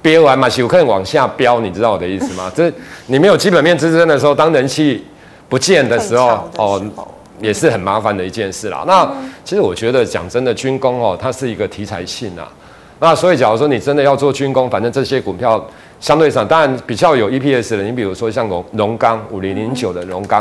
[0.00, 2.50] 飙完嘛，有可能往下飙，你知道我的意思吗？
[2.56, 2.72] 这
[3.06, 5.06] 你没有基本面支撑的时候，当人气
[5.48, 6.82] 不见的时候哦，
[7.40, 8.82] 也是很麻烦的一件事啦。
[8.86, 9.08] 那
[9.44, 12.48] 其实我觉得讲真的，军工哦，它是一个题材性啊。
[13.04, 20.40] 那所以，假如说你真的要做军工，反正这些股票相对上当然比较有 EPS 的，你比如说像龙龙钢五零零九的龙钢，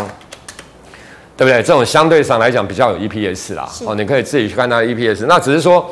[1.36, 1.54] 对不对？
[1.64, 3.68] 这种相对上来讲比较有 EPS 啦。
[3.84, 5.26] 哦，你可以自己去看它的 EPS。
[5.26, 5.92] 那只是说，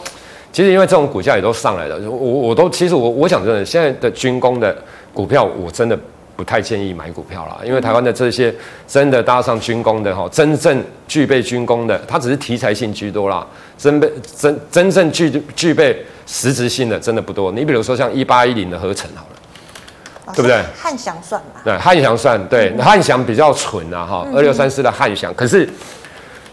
[0.51, 4.77] 其实因为这种股价也都上来了，我我都其实我我想真的，现在的军工的
[5.11, 5.97] 股票我真的
[6.39, 8.55] 不太建议买股票了，因为台湾的这些
[8.87, 13.45] 真的搭上军工的哈，真正具备军工的，它只是题材性居多啦，
[13.77, 16.05] 真被真真正具具备。
[16.31, 20.63] 实质性的真的不多，你比如说像一八一零的合成好了，对不对？
[20.79, 21.61] 汉翔算吧？
[21.63, 25.33] 对，汉翔算对，汉翔比较蠢啊哈，二六三四的汉翔。
[25.33, 25.67] 可是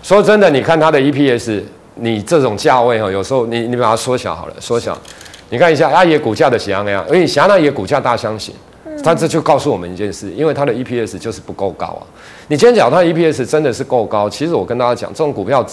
[0.02, 1.62] 说真的，你看它的 EPS，
[1.96, 4.98] 你这种价位哈，有时候你你把它缩小好了，缩小，
[5.50, 8.54] 你看一下阿爷股价的怎样样，因为霞那也股价大箱型，
[9.02, 12.02] 它这就告诉我们一件事，因为它的 EPS 就是不够高啊。
[12.48, 15.64] 你今天讲它的 EPS 真的是够高，其实我跟大家讲，这种股票。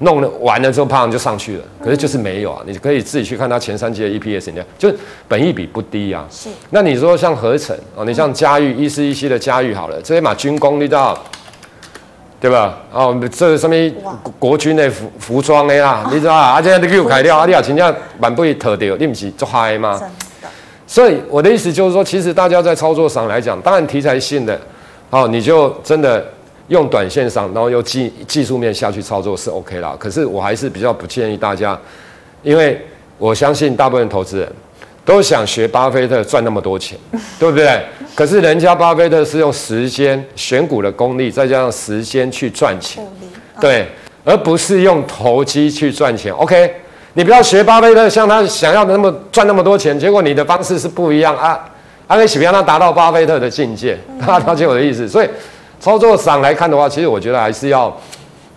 [0.00, 1.64] 弄了完了之后，啪就上去了。
[1.82, 4.94] 可是就是没有啊，你可以自己去看它前三季的 EPS，你就
[5.26, 6.24] 本益比不低啊。
[6.30, 6.48] 是。
[6.70, 11.20] 那你说像合成啊，你像嘉裕一四一七的嘉裕好了，这些嘛军工你知道，
[12.40, 12.78] 对吧？
[12.92, 13.74] 哦，这什么
[14.38, 16.52] 国军的服服装的啦，你知道啊？
[16.54, 20.00] 而且都给我改掉，啊，你啊，真正蛮不会特掉，你不是做嗨吗？
[20.88, 24.60] 所以我的意思就是说，其实大家在操作上来讲，当然题材性的，
[25.10, 26.26] 哦，你就真的。
[26.68, 29.96] 用短线上，然后又技技术面下去操作是 OK 啦。
[29.98, 31.80] 可是我还是比较不建议大家，
[32.42, 32.78] 因为
[33.16, 34.52] 我相信大部分投资人
[35.02, 36.98] 都想学巴菲特赚那么多钱，
[37.40, 37.82] 对不对？
[38.14, 43.02] 可是人家巴菲特是用时间选股的功力，再加上时间去赚钱，
[43.58, 43.88] 对，
[44.22, 46.30] 而不是用投机去赚钱。
[46.34, 46.70] OK，
[47.14, 51.58] 你不要学巴菲特，像他想要的那么赚那么多钱，结果你的方式是不一样啊。
[52.06, 55.28] 阿根喜不让他达到巴菲特的境界，大家了解我的意思，所以。
[55.80, 57.96] 操作上来看的话，其实我觉得还是要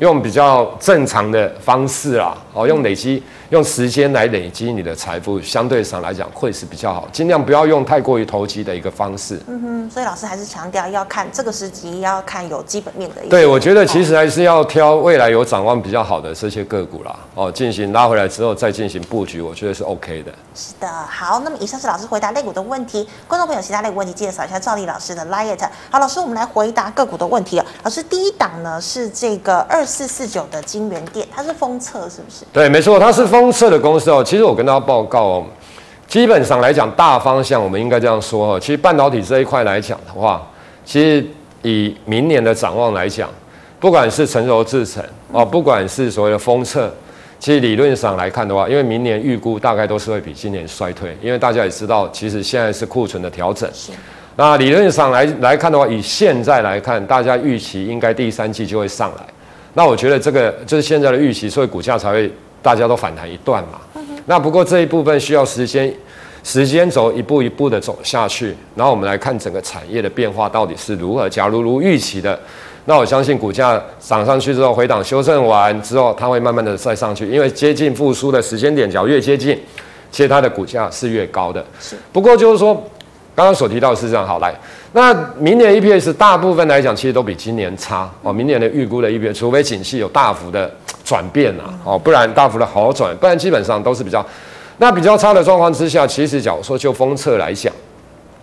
[0.02, 3.24] 用比较正常的方式啦，哦，用累积。
[3.52, 9.38] 用时间来累积你的财富，相对上来讲会是比较好，尽量不要用太过于投机的一个方式。
[9.46, 13.28] 嗯哼，所以老师还是强调要看这个时机，要看有基本面的一。
[13.28, 20.32] 对，我觉得其实还是要挑未来有展望比较好的这些个股啦，哦，进行拉回来之后再进行布局，我觉得是 OK 的。
[20.56, 25.60] 是的，好，那么以上是老师回答类股的问题，观众朋友其他类股问题记得扫一下赵丽老师的 liet。
[25.90, 27.66] 好，老师我们来回答个股的问题了。
[27.84, 32.46] 老师第一档呢是这个二四四九的金源店，它是封测是不是？
[32.54, 33.42] 对，没错，它是封。
[33.42, 35.46] 封测的公司哦，其实我跟大家报告哦，
[36.08, 38.60] 基本上来讲，大方向我们应该这样说哦。
[38.60, 40.48] 其实半导体这一块来讲的话，
[40.86, 41.26] 其实
[41.64, 43.28] 以明年的展望来讲，
[43.80, 46.94] 不管是成熟制程哦，不管是所谓的封测，
[47.40, 53.68] 其实理论上来看的话，因为明年预估大概都是会比今年衰退，因为大家也知道，其实现在是库存的调整。
[54.36, 59.26] 那理论上来来看的话，以现在来看，大家预期应该第三季就会上来。
[59.74, 62.32] 那我觉得这个就是现在的预期，所以股价才会。
[62.64, 63.82] 大家都反弹一段嘛，
[64.28, 65.92] 那不过这一部分需要时间，
[66.44, 71.28] 时间轴一步一步的走下去，然后我们来看整个产业的变化到底是如何。
[71.28, 72.40] 假如如预期的，
[72.86, 79.60] 那我相信股价涨上去之后回档修正完之后，它会慢慢的再上去，因为接近复苏的时间点，只要越接近，
[80.12, 81.66] 其实它的股价是越高的。
[81.80, 82.80] 是，不过就是说，
[83.34, 84.54] 刚刚所提到是这样，好来。
[84.94, 88.34] 那明年 EPS 大部分来讲，其实都比今年差哦。
[88.34, 90.70] 明年的预估的 EPS，除非景气有大幅的
[91.06, 94.26] 转变啊，哦，不然大幅的好转，不然基本上都是比较，
[94.78, 97.74] 那比较差的状况之下，其实假如说就封测来讲，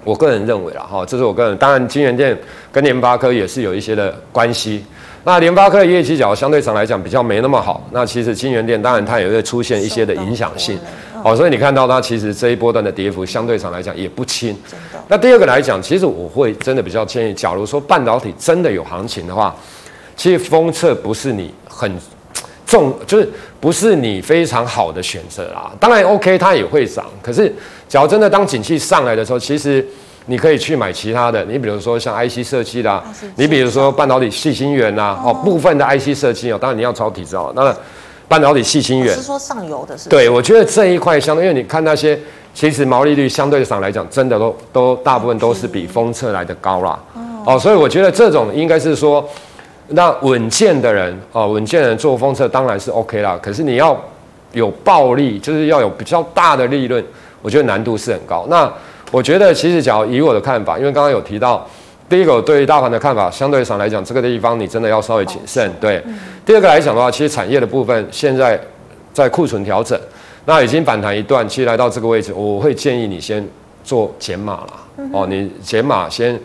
[0.04, 2.36] 我个人认为啦，哈，这是我个人，当然金圆店
[2.72, 4.82] 跟联发科也是有一些的关系。
[5.24, 10.78] 那联发科的业绩角相对上来讲比较没那么好，那其实金圆店当然它也会出现一些的影响性。
[11.22, 14.56] 好，所以你看到它其实这一波段的跌幅相对上来讲也不轻。
[15.08, 19.54] 那第二个来讲，其实我会真的比较建议，假如说半导体真的有行情的话，
[20.16, 21.90] 其实封测不是你很
[22.66, 23.28] 重，就是
[23.60, 25.72] 不是你非常好的选择啦。
[25.80, 27.06] 当然 OK，它也会涨。
[27.22, 27.52] 可是，
[27.88, 29.86] 假如真的当景气上来的时候，其实
[30.26, 31.42] 你可以去买其他的。
[31.46, 33.02] 你比如说像 IC 设计啦，
[33.36, 37.50] 你比如说半导体细晶圆啦，哦，部分的 IC 设计哦，当然你要抄底哦。
[37.56, 37.74] 那
[38.28, 40.10] 半导体矽晶圆，是说上游的是，是？
[40.10, 42.18] 对，我觉得这一块相对，因为你看那些，
[42.52, 46.98] 其实毛利率相对上来讲，真的都都大部分都是比封测来的高啦。
[47.46, 49.26] 哦，所以我觉得这种应该是说，
[49.88, 53.38] 那稳健的人哦，稳健的人做封测当然是 OK 啦。
[53.42, 53.98] 可是你要
[54.52, 57.02] 有暴利，就是要有比较大的利润，
[57.40, 58.46] 我觉得难度是很高。
[58.50, 58.70] 那
[59.10, 61.66] 我觉得其实，假如以我的看法，因为刚刚有提到。
[62.08, 65.70] 第一个，我对于大盘的看法，相对上来讲，这个地方你真的要稍微谨慎。
[65.80, 66.02] 对，
[66.46, 68.58] 第二个来讲的话，其实产业的部分现在
[69.12, 69.98] 在库存调整，
[70.46, 73.46] 那已经反弹一段，其实来到这个位置，我会建议你先
[73.84, 74.72] 做减码了。
[75.12, 76.38] 哦，你减码先。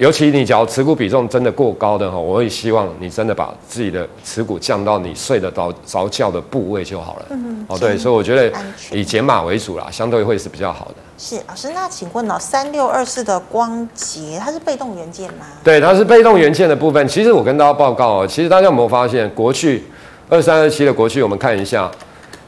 [0.00, 7.26] 尤其你只要持股比重真的过高的哈，我会希望你真的把自己的持股降到你睡得着着觉的部位就好了。
[7.28, 8.50] 嗯，哦对，所以我觉得
[8.90, 10.94] 以减码为主啦，相对会是比较好的。
[11.18, 15.44] 是老师，那请问哦，三六二四的光洁，它是被动元件吗？
[15.62, 17.06] 对，它是被动元件的部分。
[17.06, 19.84] 其实我跟大家报告哦，其实大家有没有发现，国巨
[20.30, 21.90] 二三二七的国巨，我们看一下，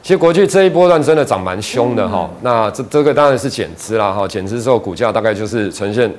[0.02, 2.30] 其实国巨这一波段真的涨蛮凶的哈。
[2.40, 6.10] 那这这个当然是减资啦哈，减资之后股价大概就是呈现。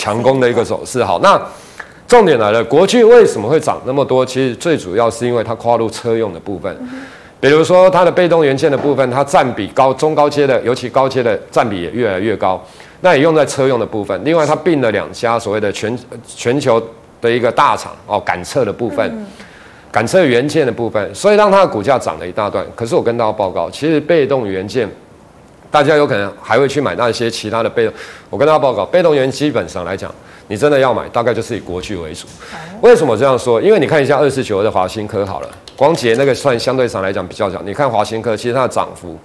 [0.00, 1.38] 强攻的一个走势，好，那
[2.08, 4.24] 重点来了，国巨为什么会涨那么多？
[4.24, 6.74] 其实最主要是因为它跨入车用的部分，
[7.38, 12.58] 比如说它的被动元件的部分，它占比高，中高阶的，尤其高阶的占比也越来越高，
[13.02, 14.18] 那也用在车用的部分。
[14.24, 16.82] 另外，它并了两家所谓的全全球
[17.20, 19.26] 的一个大厂哦，感测的部分，
[19.92, 22.64] 感测元件的部分，所以让它的股价涨了一大段。
[22.74, 24.88] 可是我跟大家报告，其实被动元件。
[25.70, 27.94] 大家有可能还会去买那些其他的被动，
[28.28, 30.12] 我跟大家报告，被动元基本上来讲，
[30.48, 32.26] 你真的要买，大概就是以国巨为主。
[32.80, 33.62] 为什么这样说？
[33.62, 37.62] 因为你看一下二四九的华新科好了，光捷那个算相对上来讲比较小。
[37.62, 39.16] 你看华新科，其实它的涨幅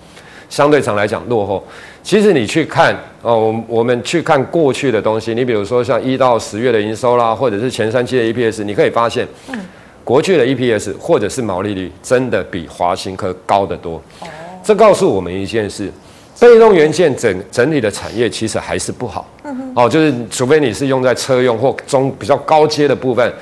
[0.47, 1.65] 相对上来讲落后。
[2.03, 9.59] 其实你去看哦，我我们去看过去的东西，你比如说像一到十月的营收啦，或者是前三期的 EPS，你可以发现，嗯，
[10.03, 13.95] 国巨的 EPS 或者是毛利率真的比华新科高得多。
[14.19, 14.27] 哦，
[14.63, 15.91] 这告诉我们一件事。
[16.37, 19.25] 被动元件整整体的产业其实还是不好，
[19.73, 23.33] 哦，就是除非你是用在车用或中比较高阶的部分，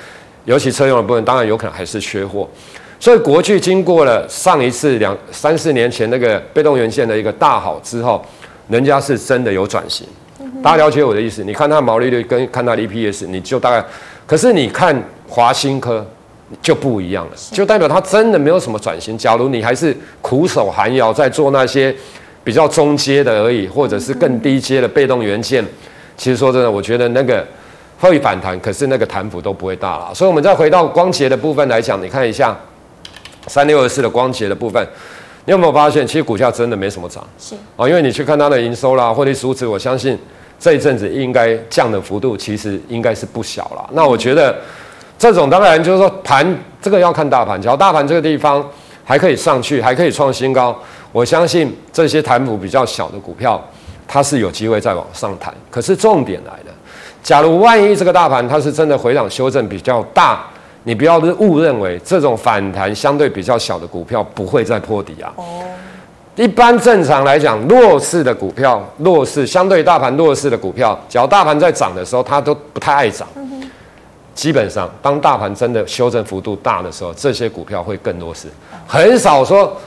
[0.45, 2.47] 尤其车用的部分，当然有可能还是缺货。
[2.99, 8.23] 所以国巨经过了上一次两三四年前那个被动元件的一个大好之后，
[8.69, 10.07] 人家是真的有转型。
[10.61, 11.43] 大家了解我的意思？
[11.43, 13.83] 你看它毛利率跟看它的 EPS，你就大概，
[14.27, 14.95] 可是你看
[15.27, 16.05] 华新科
[16.61, 19.17] 就不一样了，就代表它真的没有什么转型。
[19.17, 21.93] 假如你还是苦守寒窑在做那些。
[22.43, 25.63] 比较中阶的而已，或者是更低阶的被动元件，
[26.17, 27.45] 其实说真的，我觉得那个
[27.99, 30.13] 会反弹，可是那个弹幅都不会大了。
[30.13, 32.53] 所以，我们再回到光洁的部分来讲，你看一下
[33.47, 34.85] 三六二四的光洁的部分，
[35.45, 37.25] 你有没有发现，其实股价真的没什么涨？
[37.39, 40.19] 是啊，因为你去看它的营收啦，获利数值，我相信
[40.59, 43.89] 这一阵子应该降的幅度其实应该是不小了。
[43.93, 44.53] 那我觉得
[45.17, 46.45] 这种当然就是说盘
[46.81, 48.65] 这个要看大盘，只要大盘这个地方
[49.05, 50.77] 还可以上去，还可以创新高。
[51.13, 53.63] 我相信这些弹幅比较小的股票，
[54.07, 55.53] 它是有机会再往上弹。
[55.69, 56.73] 可是重点来了，
[57.21, 60.43] 假如万一这个大盘它是真的回档修正比较大，
[60.85, 65.31] 你不要误认为这种反弹相对比较小的股票不会再破底啊。
[65.35, 65.63] 哦。
[66.35, 73.27] 一般正常来讲，弱势的股票，弱势相对大盘弱势的股票，只要大盘在涨的时候，它都不太爱涨。
[74.33, 78.47] 基本上，当大盘真的修正幅度大的时候，这些股票会更弱势，
[78.87, 79.79] 很少说。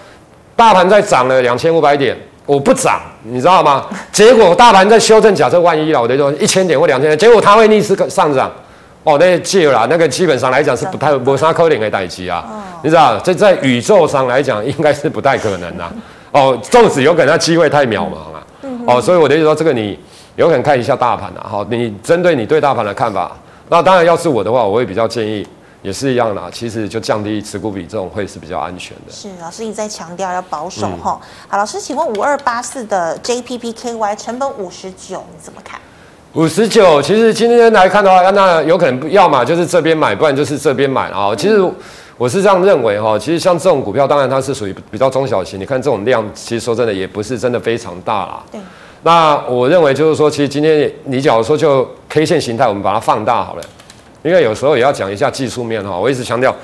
[0.56, 2.16] 大盘在涨了两千五百点，
[2.46, 3.84] 我不涨，你知道吗？
[4.10, 8.50] 结果大盘在修正，假设万一了，我得说一千点或两千点，结果它会逆势上涨，
[9.04, 12.42] 哦，那借了，那个基本上来讲是不太没啥可能的代机啊，
[12.82, 13.18] 你知道？
[13.18, 15.84] 这在宇宙上来讲，应该是不太可能的，
[16.32, 18.46] 哦，纵使有可能，它机会太渺茫了，
[18.86, 19.98] 哦，所以我的意思说，这个你
[20.36, 23.30] 有可能看一下大盘啊，好，你针对你对大盘的看法，
[23.68, 25.46] 那当然要是我的话，我会比较建议。
[25.86, 29.12] 也是一样啦，其实就降低持股比重会是比较安全的。
[29.12, 31.48] 是老师一直在强调要保守哈、嗯。
[31.48, 35.78] 好，老师，请问五二八四的 JPPKY 成本五十九，你怎么看？
[36.32, 41.32] 五十九，其实今天来看的话，那有可能要么就是这边买，不然就是这边买啊。
[41.36, 41.64] 其实
[42.18, 43.16] 我是这样认为哈。
[43.16, 45.60] 其实像这种股票，当然它是属于比较中小型。
[45.60, 48.42] 你看这种量，其实说真的也不是真的非常大啦。
[48.50, 48.60] 对。
[49.04, 53.62] 那我认为就是说，其实今天你假如说就 K 线形态，我们把它放大好了。
[54.26, 56.54] 因为有时候也要讲一下技术面哈，我一直强调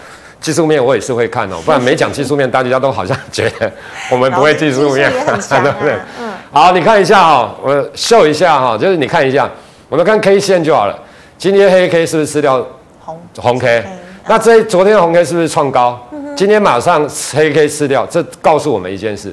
[0.41, 3.71] 技术面我也是会看哦， 不然没讲技术面，大家都好像觉得
[4.11, 5.95] 我们不会技术面， 对不对？
[6.21, 6.33] 嗯。
[6.51, 9.49] 好，你看一下哈，我秀一下哈，就是你看一下，
[9.89, 10.99] 我们看 K 线就好了。
[11.39, 12.67] 今天黑 K 是不是吃掉
[13.01, 13.85] 红红 K？
[14.27, 15.99] 那这昨天红 K 是不是创高？
[16.37, 19.33] 今天马上黑 K 吃掉，这告诉我们一件事。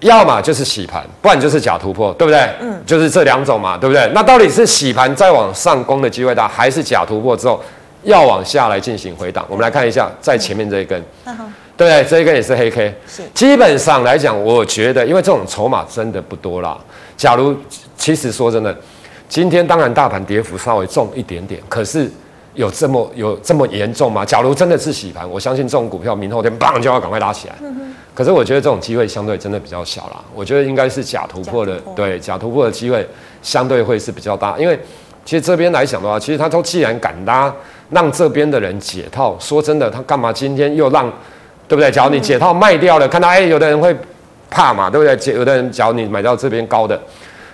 [0.00, 2.40] 要么就是洗盘，不然就是假突破，对不对？
[2.60, 4.10] 嗯，就是这两种嘛，对不对？
[4.14, 7.62] 那到底是洗盘再往上攻的机会大，还是假突破之后
[8.02, 9.44] 要往下来进行回档？
[9.48, 11.36] 我们来看一下，在前面这一根，嗯、
[11.76, 12.04] 对不对？
[12.08, 13.22] 这一根也是黑 K，是。
[13.32, 16.78] 基本上来讲，我觉得，因为这种筹码真的不多啦。
[17.16, 17.56] 假如
[17.96, 18.76] 其实说真的，
[19.28, 22.10] 今天当然大盘跌幅稍微重一点点，可是。
[22.54, 24.24] 有这么有这么严重吗？
[24.24, 27.54] 假如真的是洗盘，我相信这种股票明后天棒就要赶快拉起来。
[27.60, 27.94] 嗯。
[28.16, 30.16] 可是我觉得这种机会相对真的比较小啦。
[30.34, 31.78] 我觉得应该是假突破的。
[31.94, 33.06] 对，假突破的机会
[33.42, 34.58] 相对会是比较大。
[34.58, 34.80] 因为
[35.26, 37.54] 其实这边来讲的话，其实他都既然敢拉，
[37.90, 41.12] 让这边的人解套，说真的，他干嘛今天又让，
[41.68, 41.90] 对不对？
[41.90, 43.94] 假如你解套卖掉了，看到哎，有的人会
[44.48, 45.34] 怕嘛，对不对？
[45.34, 46.98] 有的人假如你买到这边高的。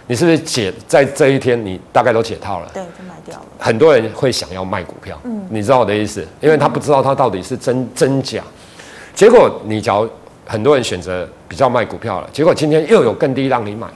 [0.09, 2.69] 你是不是解在这一天，你大概都解套了？
[2.75, 3.45] 对，就卖掉了。
[3.59, 8.43] 很多人会想要卖股票，嗯，你知道我的意思，因为他不知道他到底是真真假。
[9.15, 10.07] 结果你只要
[10.47, 13.87] 很多人选择比较卖股票了，结果今天又有更低让你买，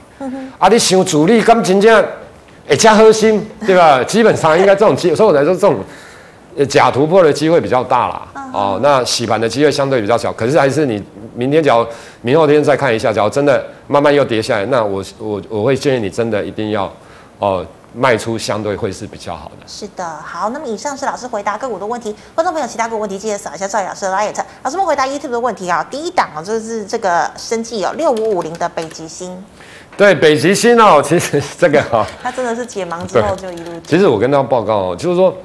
[0.57, 2.05] 啊，你想主力跟真正
[2.67, 4.01] 哎加核心，对吧？
[4.05, 5.77] 基本上应该这种机，所以我来说这种。
[6.67, 10.99] 假突破的机会比较大啦，哦，那洗盘的机会相对比较小，可是还是你
[11.35, 11.87] 明天只要
[12.23, 16.91] 明后天再看一下，只要真的慢慢又跌下来，那我我我会建议你真的一定要
[17.37, 19.67] 哦卖出，相对会是比较好的。
[19.67, 29.43] 是的，好，那么以上是老师回答个股的问题，观众朋友其他个股问题记得扫一下赵老师的 LINE，老师们回答 YouTube 的问题啊，第一档啊就是这个生技哦六五五零的北极星，
[29.95, 35.35] 对北极星哦，其实这个哈， 它真的是解盲之后就一路，其实我跟大家报告哦，就是说。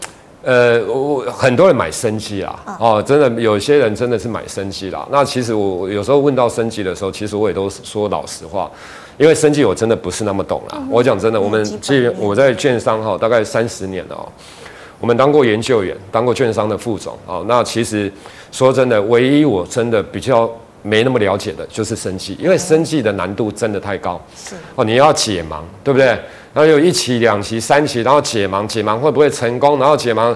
[0.44, 5.06] 呃，我很多人买生技啦，哦，真的有些人真的是买生技啦。
[5.08, 8.68] 那其实我有时候问到生技的时候，其实我也都说老实话，
[9.18, 10.82] 因为生计我真的不是那么懂啦。
[10.90, 14.28] 我讲真的，我们这我在券商哈大概三十年了哦，
[15.00, 17.44] 我们当过研究员，当过券商的副总哦。
[17.48, 18.10] 那其实
[18.50, 20.50] 说真的，唯一我真的比较
[20.82, 24.20] 没那么了解的就是生计，因为生计的难度真的太高。
[24.36, 26.06] 是哦，你要解盲，对不对？
[26.54, 29.78] 然后有一期、两期、三期，然后解盲，解盲会不会成功？
[29.78, 30.34] 然后解盲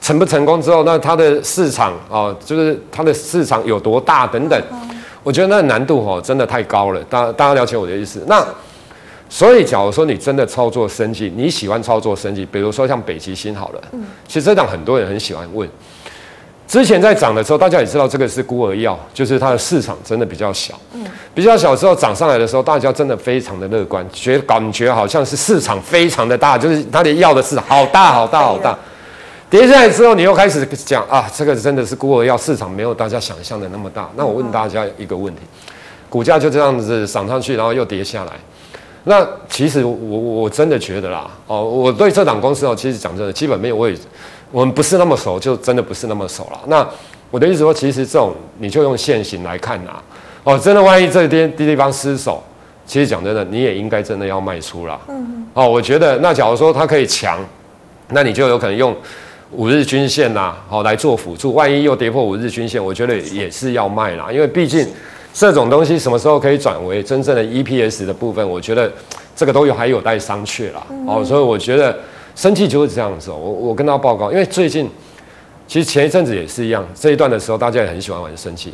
[0.00, 4.62] 成不成功之后，那它的市场哦，就是它的市场有多大等等。
[5.22, 7.00] 我觉得那难度哦，真的太高了。
[7.04, 8.24] 大大家了解我的意思？
[8.26, 8.46] 那。
[9.30, 15.68] 所以，假如说你真的操作生技，你喜欢操作生技，比如说像北极星好了，嗯，其实这档很多人很喜欢问。
[16.66, 21.04] 之前在涨的时候，大家也知道这个是孤儿药，就是它的市场真的比较小，嗯，
[21.34, 28.74] 比较小之后涨上来的时候，大家真的非常的乐观，觉感觉好像是市场非常的大，就是它的药的市场好大好大好大。
[29.50, 34.10] 跌下来之后，你又开始讲啊，这个真的是孤儿药，市场没有大家想象的那么大。
[34.14, 35.40] 那我问大家一个问题，
[36.10, 38.32] 股价就这样子涨上去，然后又跌下来。
[39.04, 43.96] 那其实我我真的觉得啦，哦，我对这档公司哦，其实讲真的，基本面我也
[44.50, 46.60] 我们不是那么熟，就真的不是那么熟了。
[46.66, 46.86] 那
[47.30, 49.92] 我的意思说，其实这种你就用现行来看呐，
[50.44, 52.42] 哦，真的万一这边地方失守，
[52.84, 55.00] 其实讲真的，你也应该真的要卖出啦。
[55.08, 55.46] 嗯。
[55.54, 57.38] 哦，我觉得那假如说它可以强，
[58.10, 58.94] 那你就有可能用
[59.52, 61.54] 五日均线呐，好来做辅助。
[61.54, 64.86] 万一又跌破五日均线，我觉得也是要卖啦，因为毕竟。
[65.30, 68.48] 这种东西什么时候可以转为真正的 EPS 的部分？
[68.48, 68.90] 我觉得
[69.36, 70.84] 这个都有还有待商榷啦。
[71.06, 71.96] 哦，所以我觉得
[72.34, 73.30] 生气就是这样子。
[73.30, 74.90] 我我跟大家报告，因为最近
[75.68, 78.72] 其实前一阵子也是一样，这一段的时候大家也很喜欢玩生技。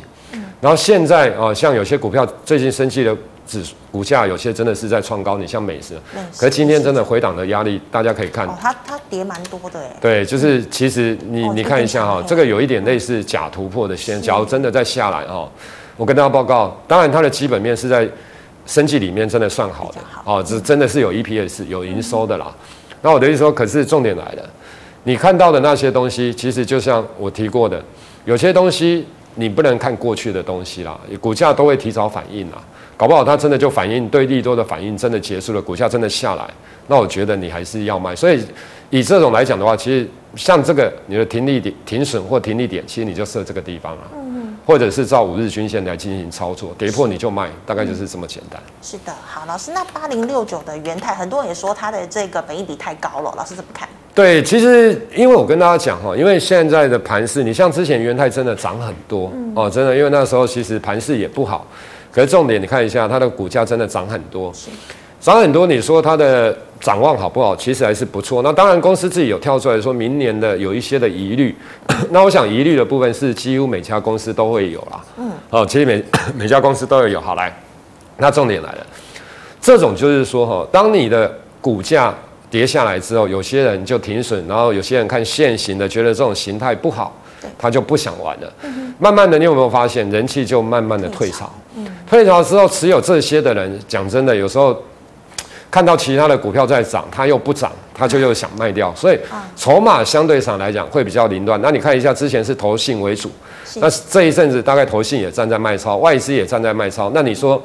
[0.59, 3.15] 然后现在啊，像有些股票最近生气的
[3.45, 5.95] 指股价有些真的是在创高，你像美食，
[6.37, 8.47] 可是今天真的回档的压力，大家可以看。
[8.47, 9.95] 哦，它它跌蛮多的哎。
[10.01, 15.49] 对，就是其实你你看一下哈，这个有一点类似假突破的线，假如真的再下来哦。
[15.97, 18.05] 我跟大家报告，当然它的基本面是在
[18.65, 22.47] 生技里面真的算好的，好哦，这真的是有 EPS 有营收的啦。
[22.49, 24.49] 嗯、那我的意思说，可是重点来了，
[25.03, 27.81] 你看到的那些东西，其实就像我提过的，
[28.25, 32.57] 有些东西你不能看过去的东西啦，股价都会提早反应啦，
[32.97, 36.49] 搞不好它真的就反应对利多的反应真的结束了，股价真的下来，
[36.87, 38.15] 那我觉得你还是要卖。
[38.15, 38.43] 所以
[38.89, 44.03] 以这种来讲的话，其实像这个你的停利点、停损或停利点，其实你就设这个地方啊。
[44.13, 44.25] 嗯
[44.65, 48.59] 或者是照五日均线来进行操作，跌破你就卖，大概就是这么简单。
[48.81, 53.87] 是的，好，老师，那八零六九的元泰，很多人也说它的这个本益比太高了，老师怎么看？
[54.15, 61.67] 对，其实因为我跟大家讲哈，因为现在的盘势，你像之前元泰真的涨很多、嗯、哦，真的，因为那时候其实盘势也不好，
[62.15, 64.53] 可是重点你看一下它的股价真的涨很多。
[65.19, 67.55] 涨很多，你说它的展望好不好？
[67.55, 68.43] 其实还是不错。
[68.43, 71.53] 那当然，公司自己有跳出来说，明年的有一些的疑虑。
[72.11, 75.03] 那我想疑虑的部分是几乎每家公司都会有啦。
[75.17, 75.31] 嗯。
[75.49, 76.03] 哦，其实每
[76.35, 77.19] 每家公司都会有。
[77.19, 77.51] 好来，
[78.17, 78.85] 那重点来了，
[79.59, 82.13] 这种就是说哈，当你的股价
[82.51, 87.11] 跌下来之后，有些人就停损，然后有些人看现行的，觉得这种形态不好，
[87.57, 88.53] 他就不想玩了。
[88.99, 91.51] 慢慢的，你有没有发现人气就慢慢的退潮？
[91.77, 91.85] 嗯。
[92.09, 94.75] 退潮之后，持有这些的人，讲真的，有时候。
[95.71, 99.19] 看到其他的股票在涨，它又不涨，他就又想卖掉，所以
[99.57, 101.59] 筹码相对上来讲会比较凌乱。
[101.61, 103.29] 那你看一下，之前是投信为主，
[103.81, 107.11] 那这一阵子大概投信也站在卖超，外资也站在卖超。
[107.13, 107.61] 那你说，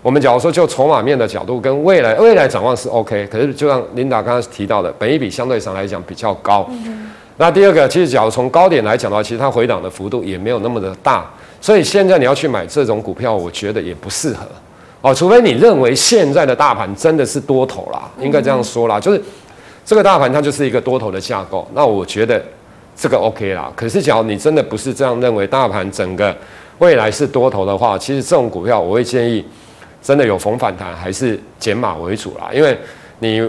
[0.00, 6.66] 我们假如说就筹码面的角度跟未来未来展望是 OK，可是就像琳达刚刚提到的，本一比相对上来讲比较高。
[7.38, 11.24] 那第二个，其实假如从高点来讲的话，其实它回档的幅度也没有那么的大，
[11.60, 14.46] 所以现在你要去买这种股票，我觉得也不适合。
[15.00, 19.20] 哦，除非你认为现在的大盘真的是多头啦，应该这样说啦，就是
[19.84, 22.40] 这个大盘它就是一个多头的架构，那我觉得
[22.94, 23.72] 这个 OK 啦。
[23.74, 26.32] 可是，假如你真的不是这样认为，大盘整个
[26.78, 29.44] 未来是多头的话，其实这种股票我会建议，
[30.00, 32.78] 真的有逢反弹还是减码为主啦，因为
[33.18, 33.42] 你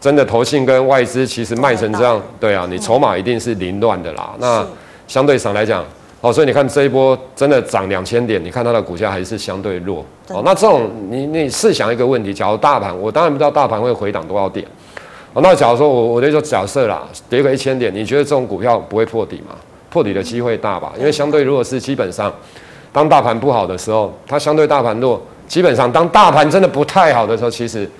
[0.00, 4.34] 真的投信跟外资其实卖成这样，对啊，你筹码一定是凌乱的啦。
[4.38, 4.66] 那
[5.06, 5.84] 相对上来讲。
[6.22, 10.04] 哦，所以你看这一波真的涨两千点，你看它的股价还是相对弱。
[10.28, 14.66] 哦，那这种你你试想一个问题，假如大盘，我当然不知道大盘会回档多少点。
[15.32, 19.56] 哦，那假如说我我就说假设啦，跌个一千点，你觉得这种股票不会破底吗？
[19.88, 20.92] 破底的机会大吧？
[20.98, 22.30] 因为相对如果是基本上，
[22.92, 27.90] 当大盘不好的时候，它相对大盘弱，基本上当大盘真的不太好的时候，其实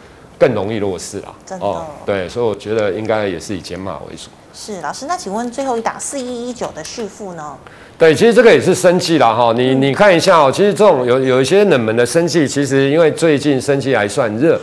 [0.40, 1.28] 更容易弱势啦。
[1.46, 1.64] 真的。
[1.64, 4.30] 哦，对，所以我觉得应该也是以减码为主。
[4.52, 7.54] 是老师，那请问最后一档四一一九的续付呢？
[7.96, 14.58] 对，其实这个也是生气啦哈，你你看一下哦，其实这种有有一些冷门的生气，其实因为最近生气还算热，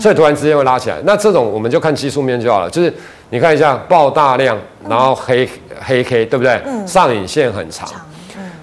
[0.00, 0.98] 所以突然之间会拉起来。
[1.04, 2.92] 那这种我们就看技术面就好了，就是
[3.30, 4.58] 你看一下爆大量，
[4.88, 5.48] 然后黑
[5.80, 6.60] 黑 K，对不对？
[6.66, 7.88] 嗯上影线很长。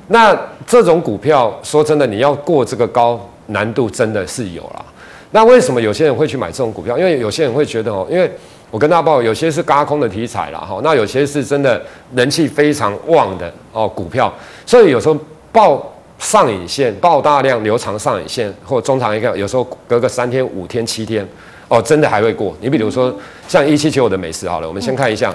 [0.07, 0.37] 那
[0.67, 4.85] 这种股票说真的，你要过这个高难度真的是有啦。
[5.31, 6.97] 那为什么有些人会去买这种股票？
[6.97, 8.31] 因为有些人会觉得哦，因为。
[8.71, 11.81] 我跟大家报，有些是轧空的题材了哈，那有些是真的
[12.13, 14.33] 人气非常旺的哦股票，
[14.65, 15.17] 所以有时候
[15.49, 21.25] 报上影线，报大量留长上影线或中长一个，有时候隔个三天、五天、七天，
[21.69, 22.53] 哦，真的还会过。
[22.59, 23.15] 你比如说
[23.47, 25.33] 像一七九五的美食好了，我们先看一下，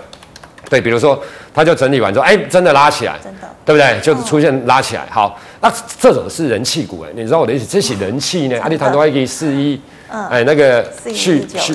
[0.70, 1.20] 对，比如说
[1.52, 4.00] 它就整理完之后，哎，真的拉起来，真的，对不对？
[4.00, 5.04] 就是出现拉起来。
[5.10, 7.66] 好，那这种是人气股哎，你知道我的意思？
[7.66, 9.78] 这是人气呢，阿里谈多一个四一。
[10.12, 11.74] 嗯，哎，那个续续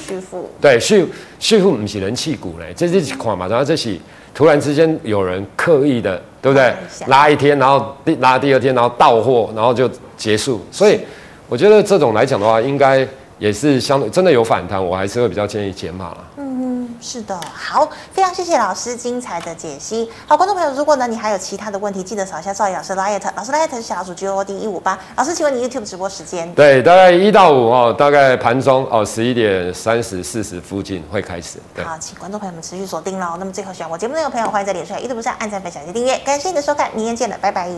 [0.59, 1.07] 对续
[1.39, 3.97] 续富不是人气股嘞，这是款嘛，然后这是
[4.33, 6.73] 突然之间有人刻意的，对不对？
[7.07, 10.65] 拉一天，然后第拉第二天，然后到货，然后就结束。
[10.69, 10.99] 所以
[11.47, 13.07] 我觉得这种来讲的话，应该
[13.39, 16.17] 也是相对真的有反弹，我还是会比较建议减码了。
[17.01, 20.09] 是的，好，非常谢谢老师精彩的解析。
[20.27, 24.97] 好，观众朋友，如果呢你还有其他的问题，记得扫一下赵毅老师的 LINE，老师的 LINE 是小组 G O D 一五八。
[25.15, 26.53] 老师，请问你 YouTube 直播时间？
[26.55, 31.59] 对，大概一到五哦，大概盘中哦十一点三十四十附近会开始。
[31.73, 33.35] 对，好，请观众朋友们持续锁定喽。
[33.37, 36.17] 那么最后喜欢我节目内容的朋友，欢迎在脸书、YouTube 上按赞、分享及订阅。
[36.19, 37.69] 感谢你的收看，明天见了，拜拜。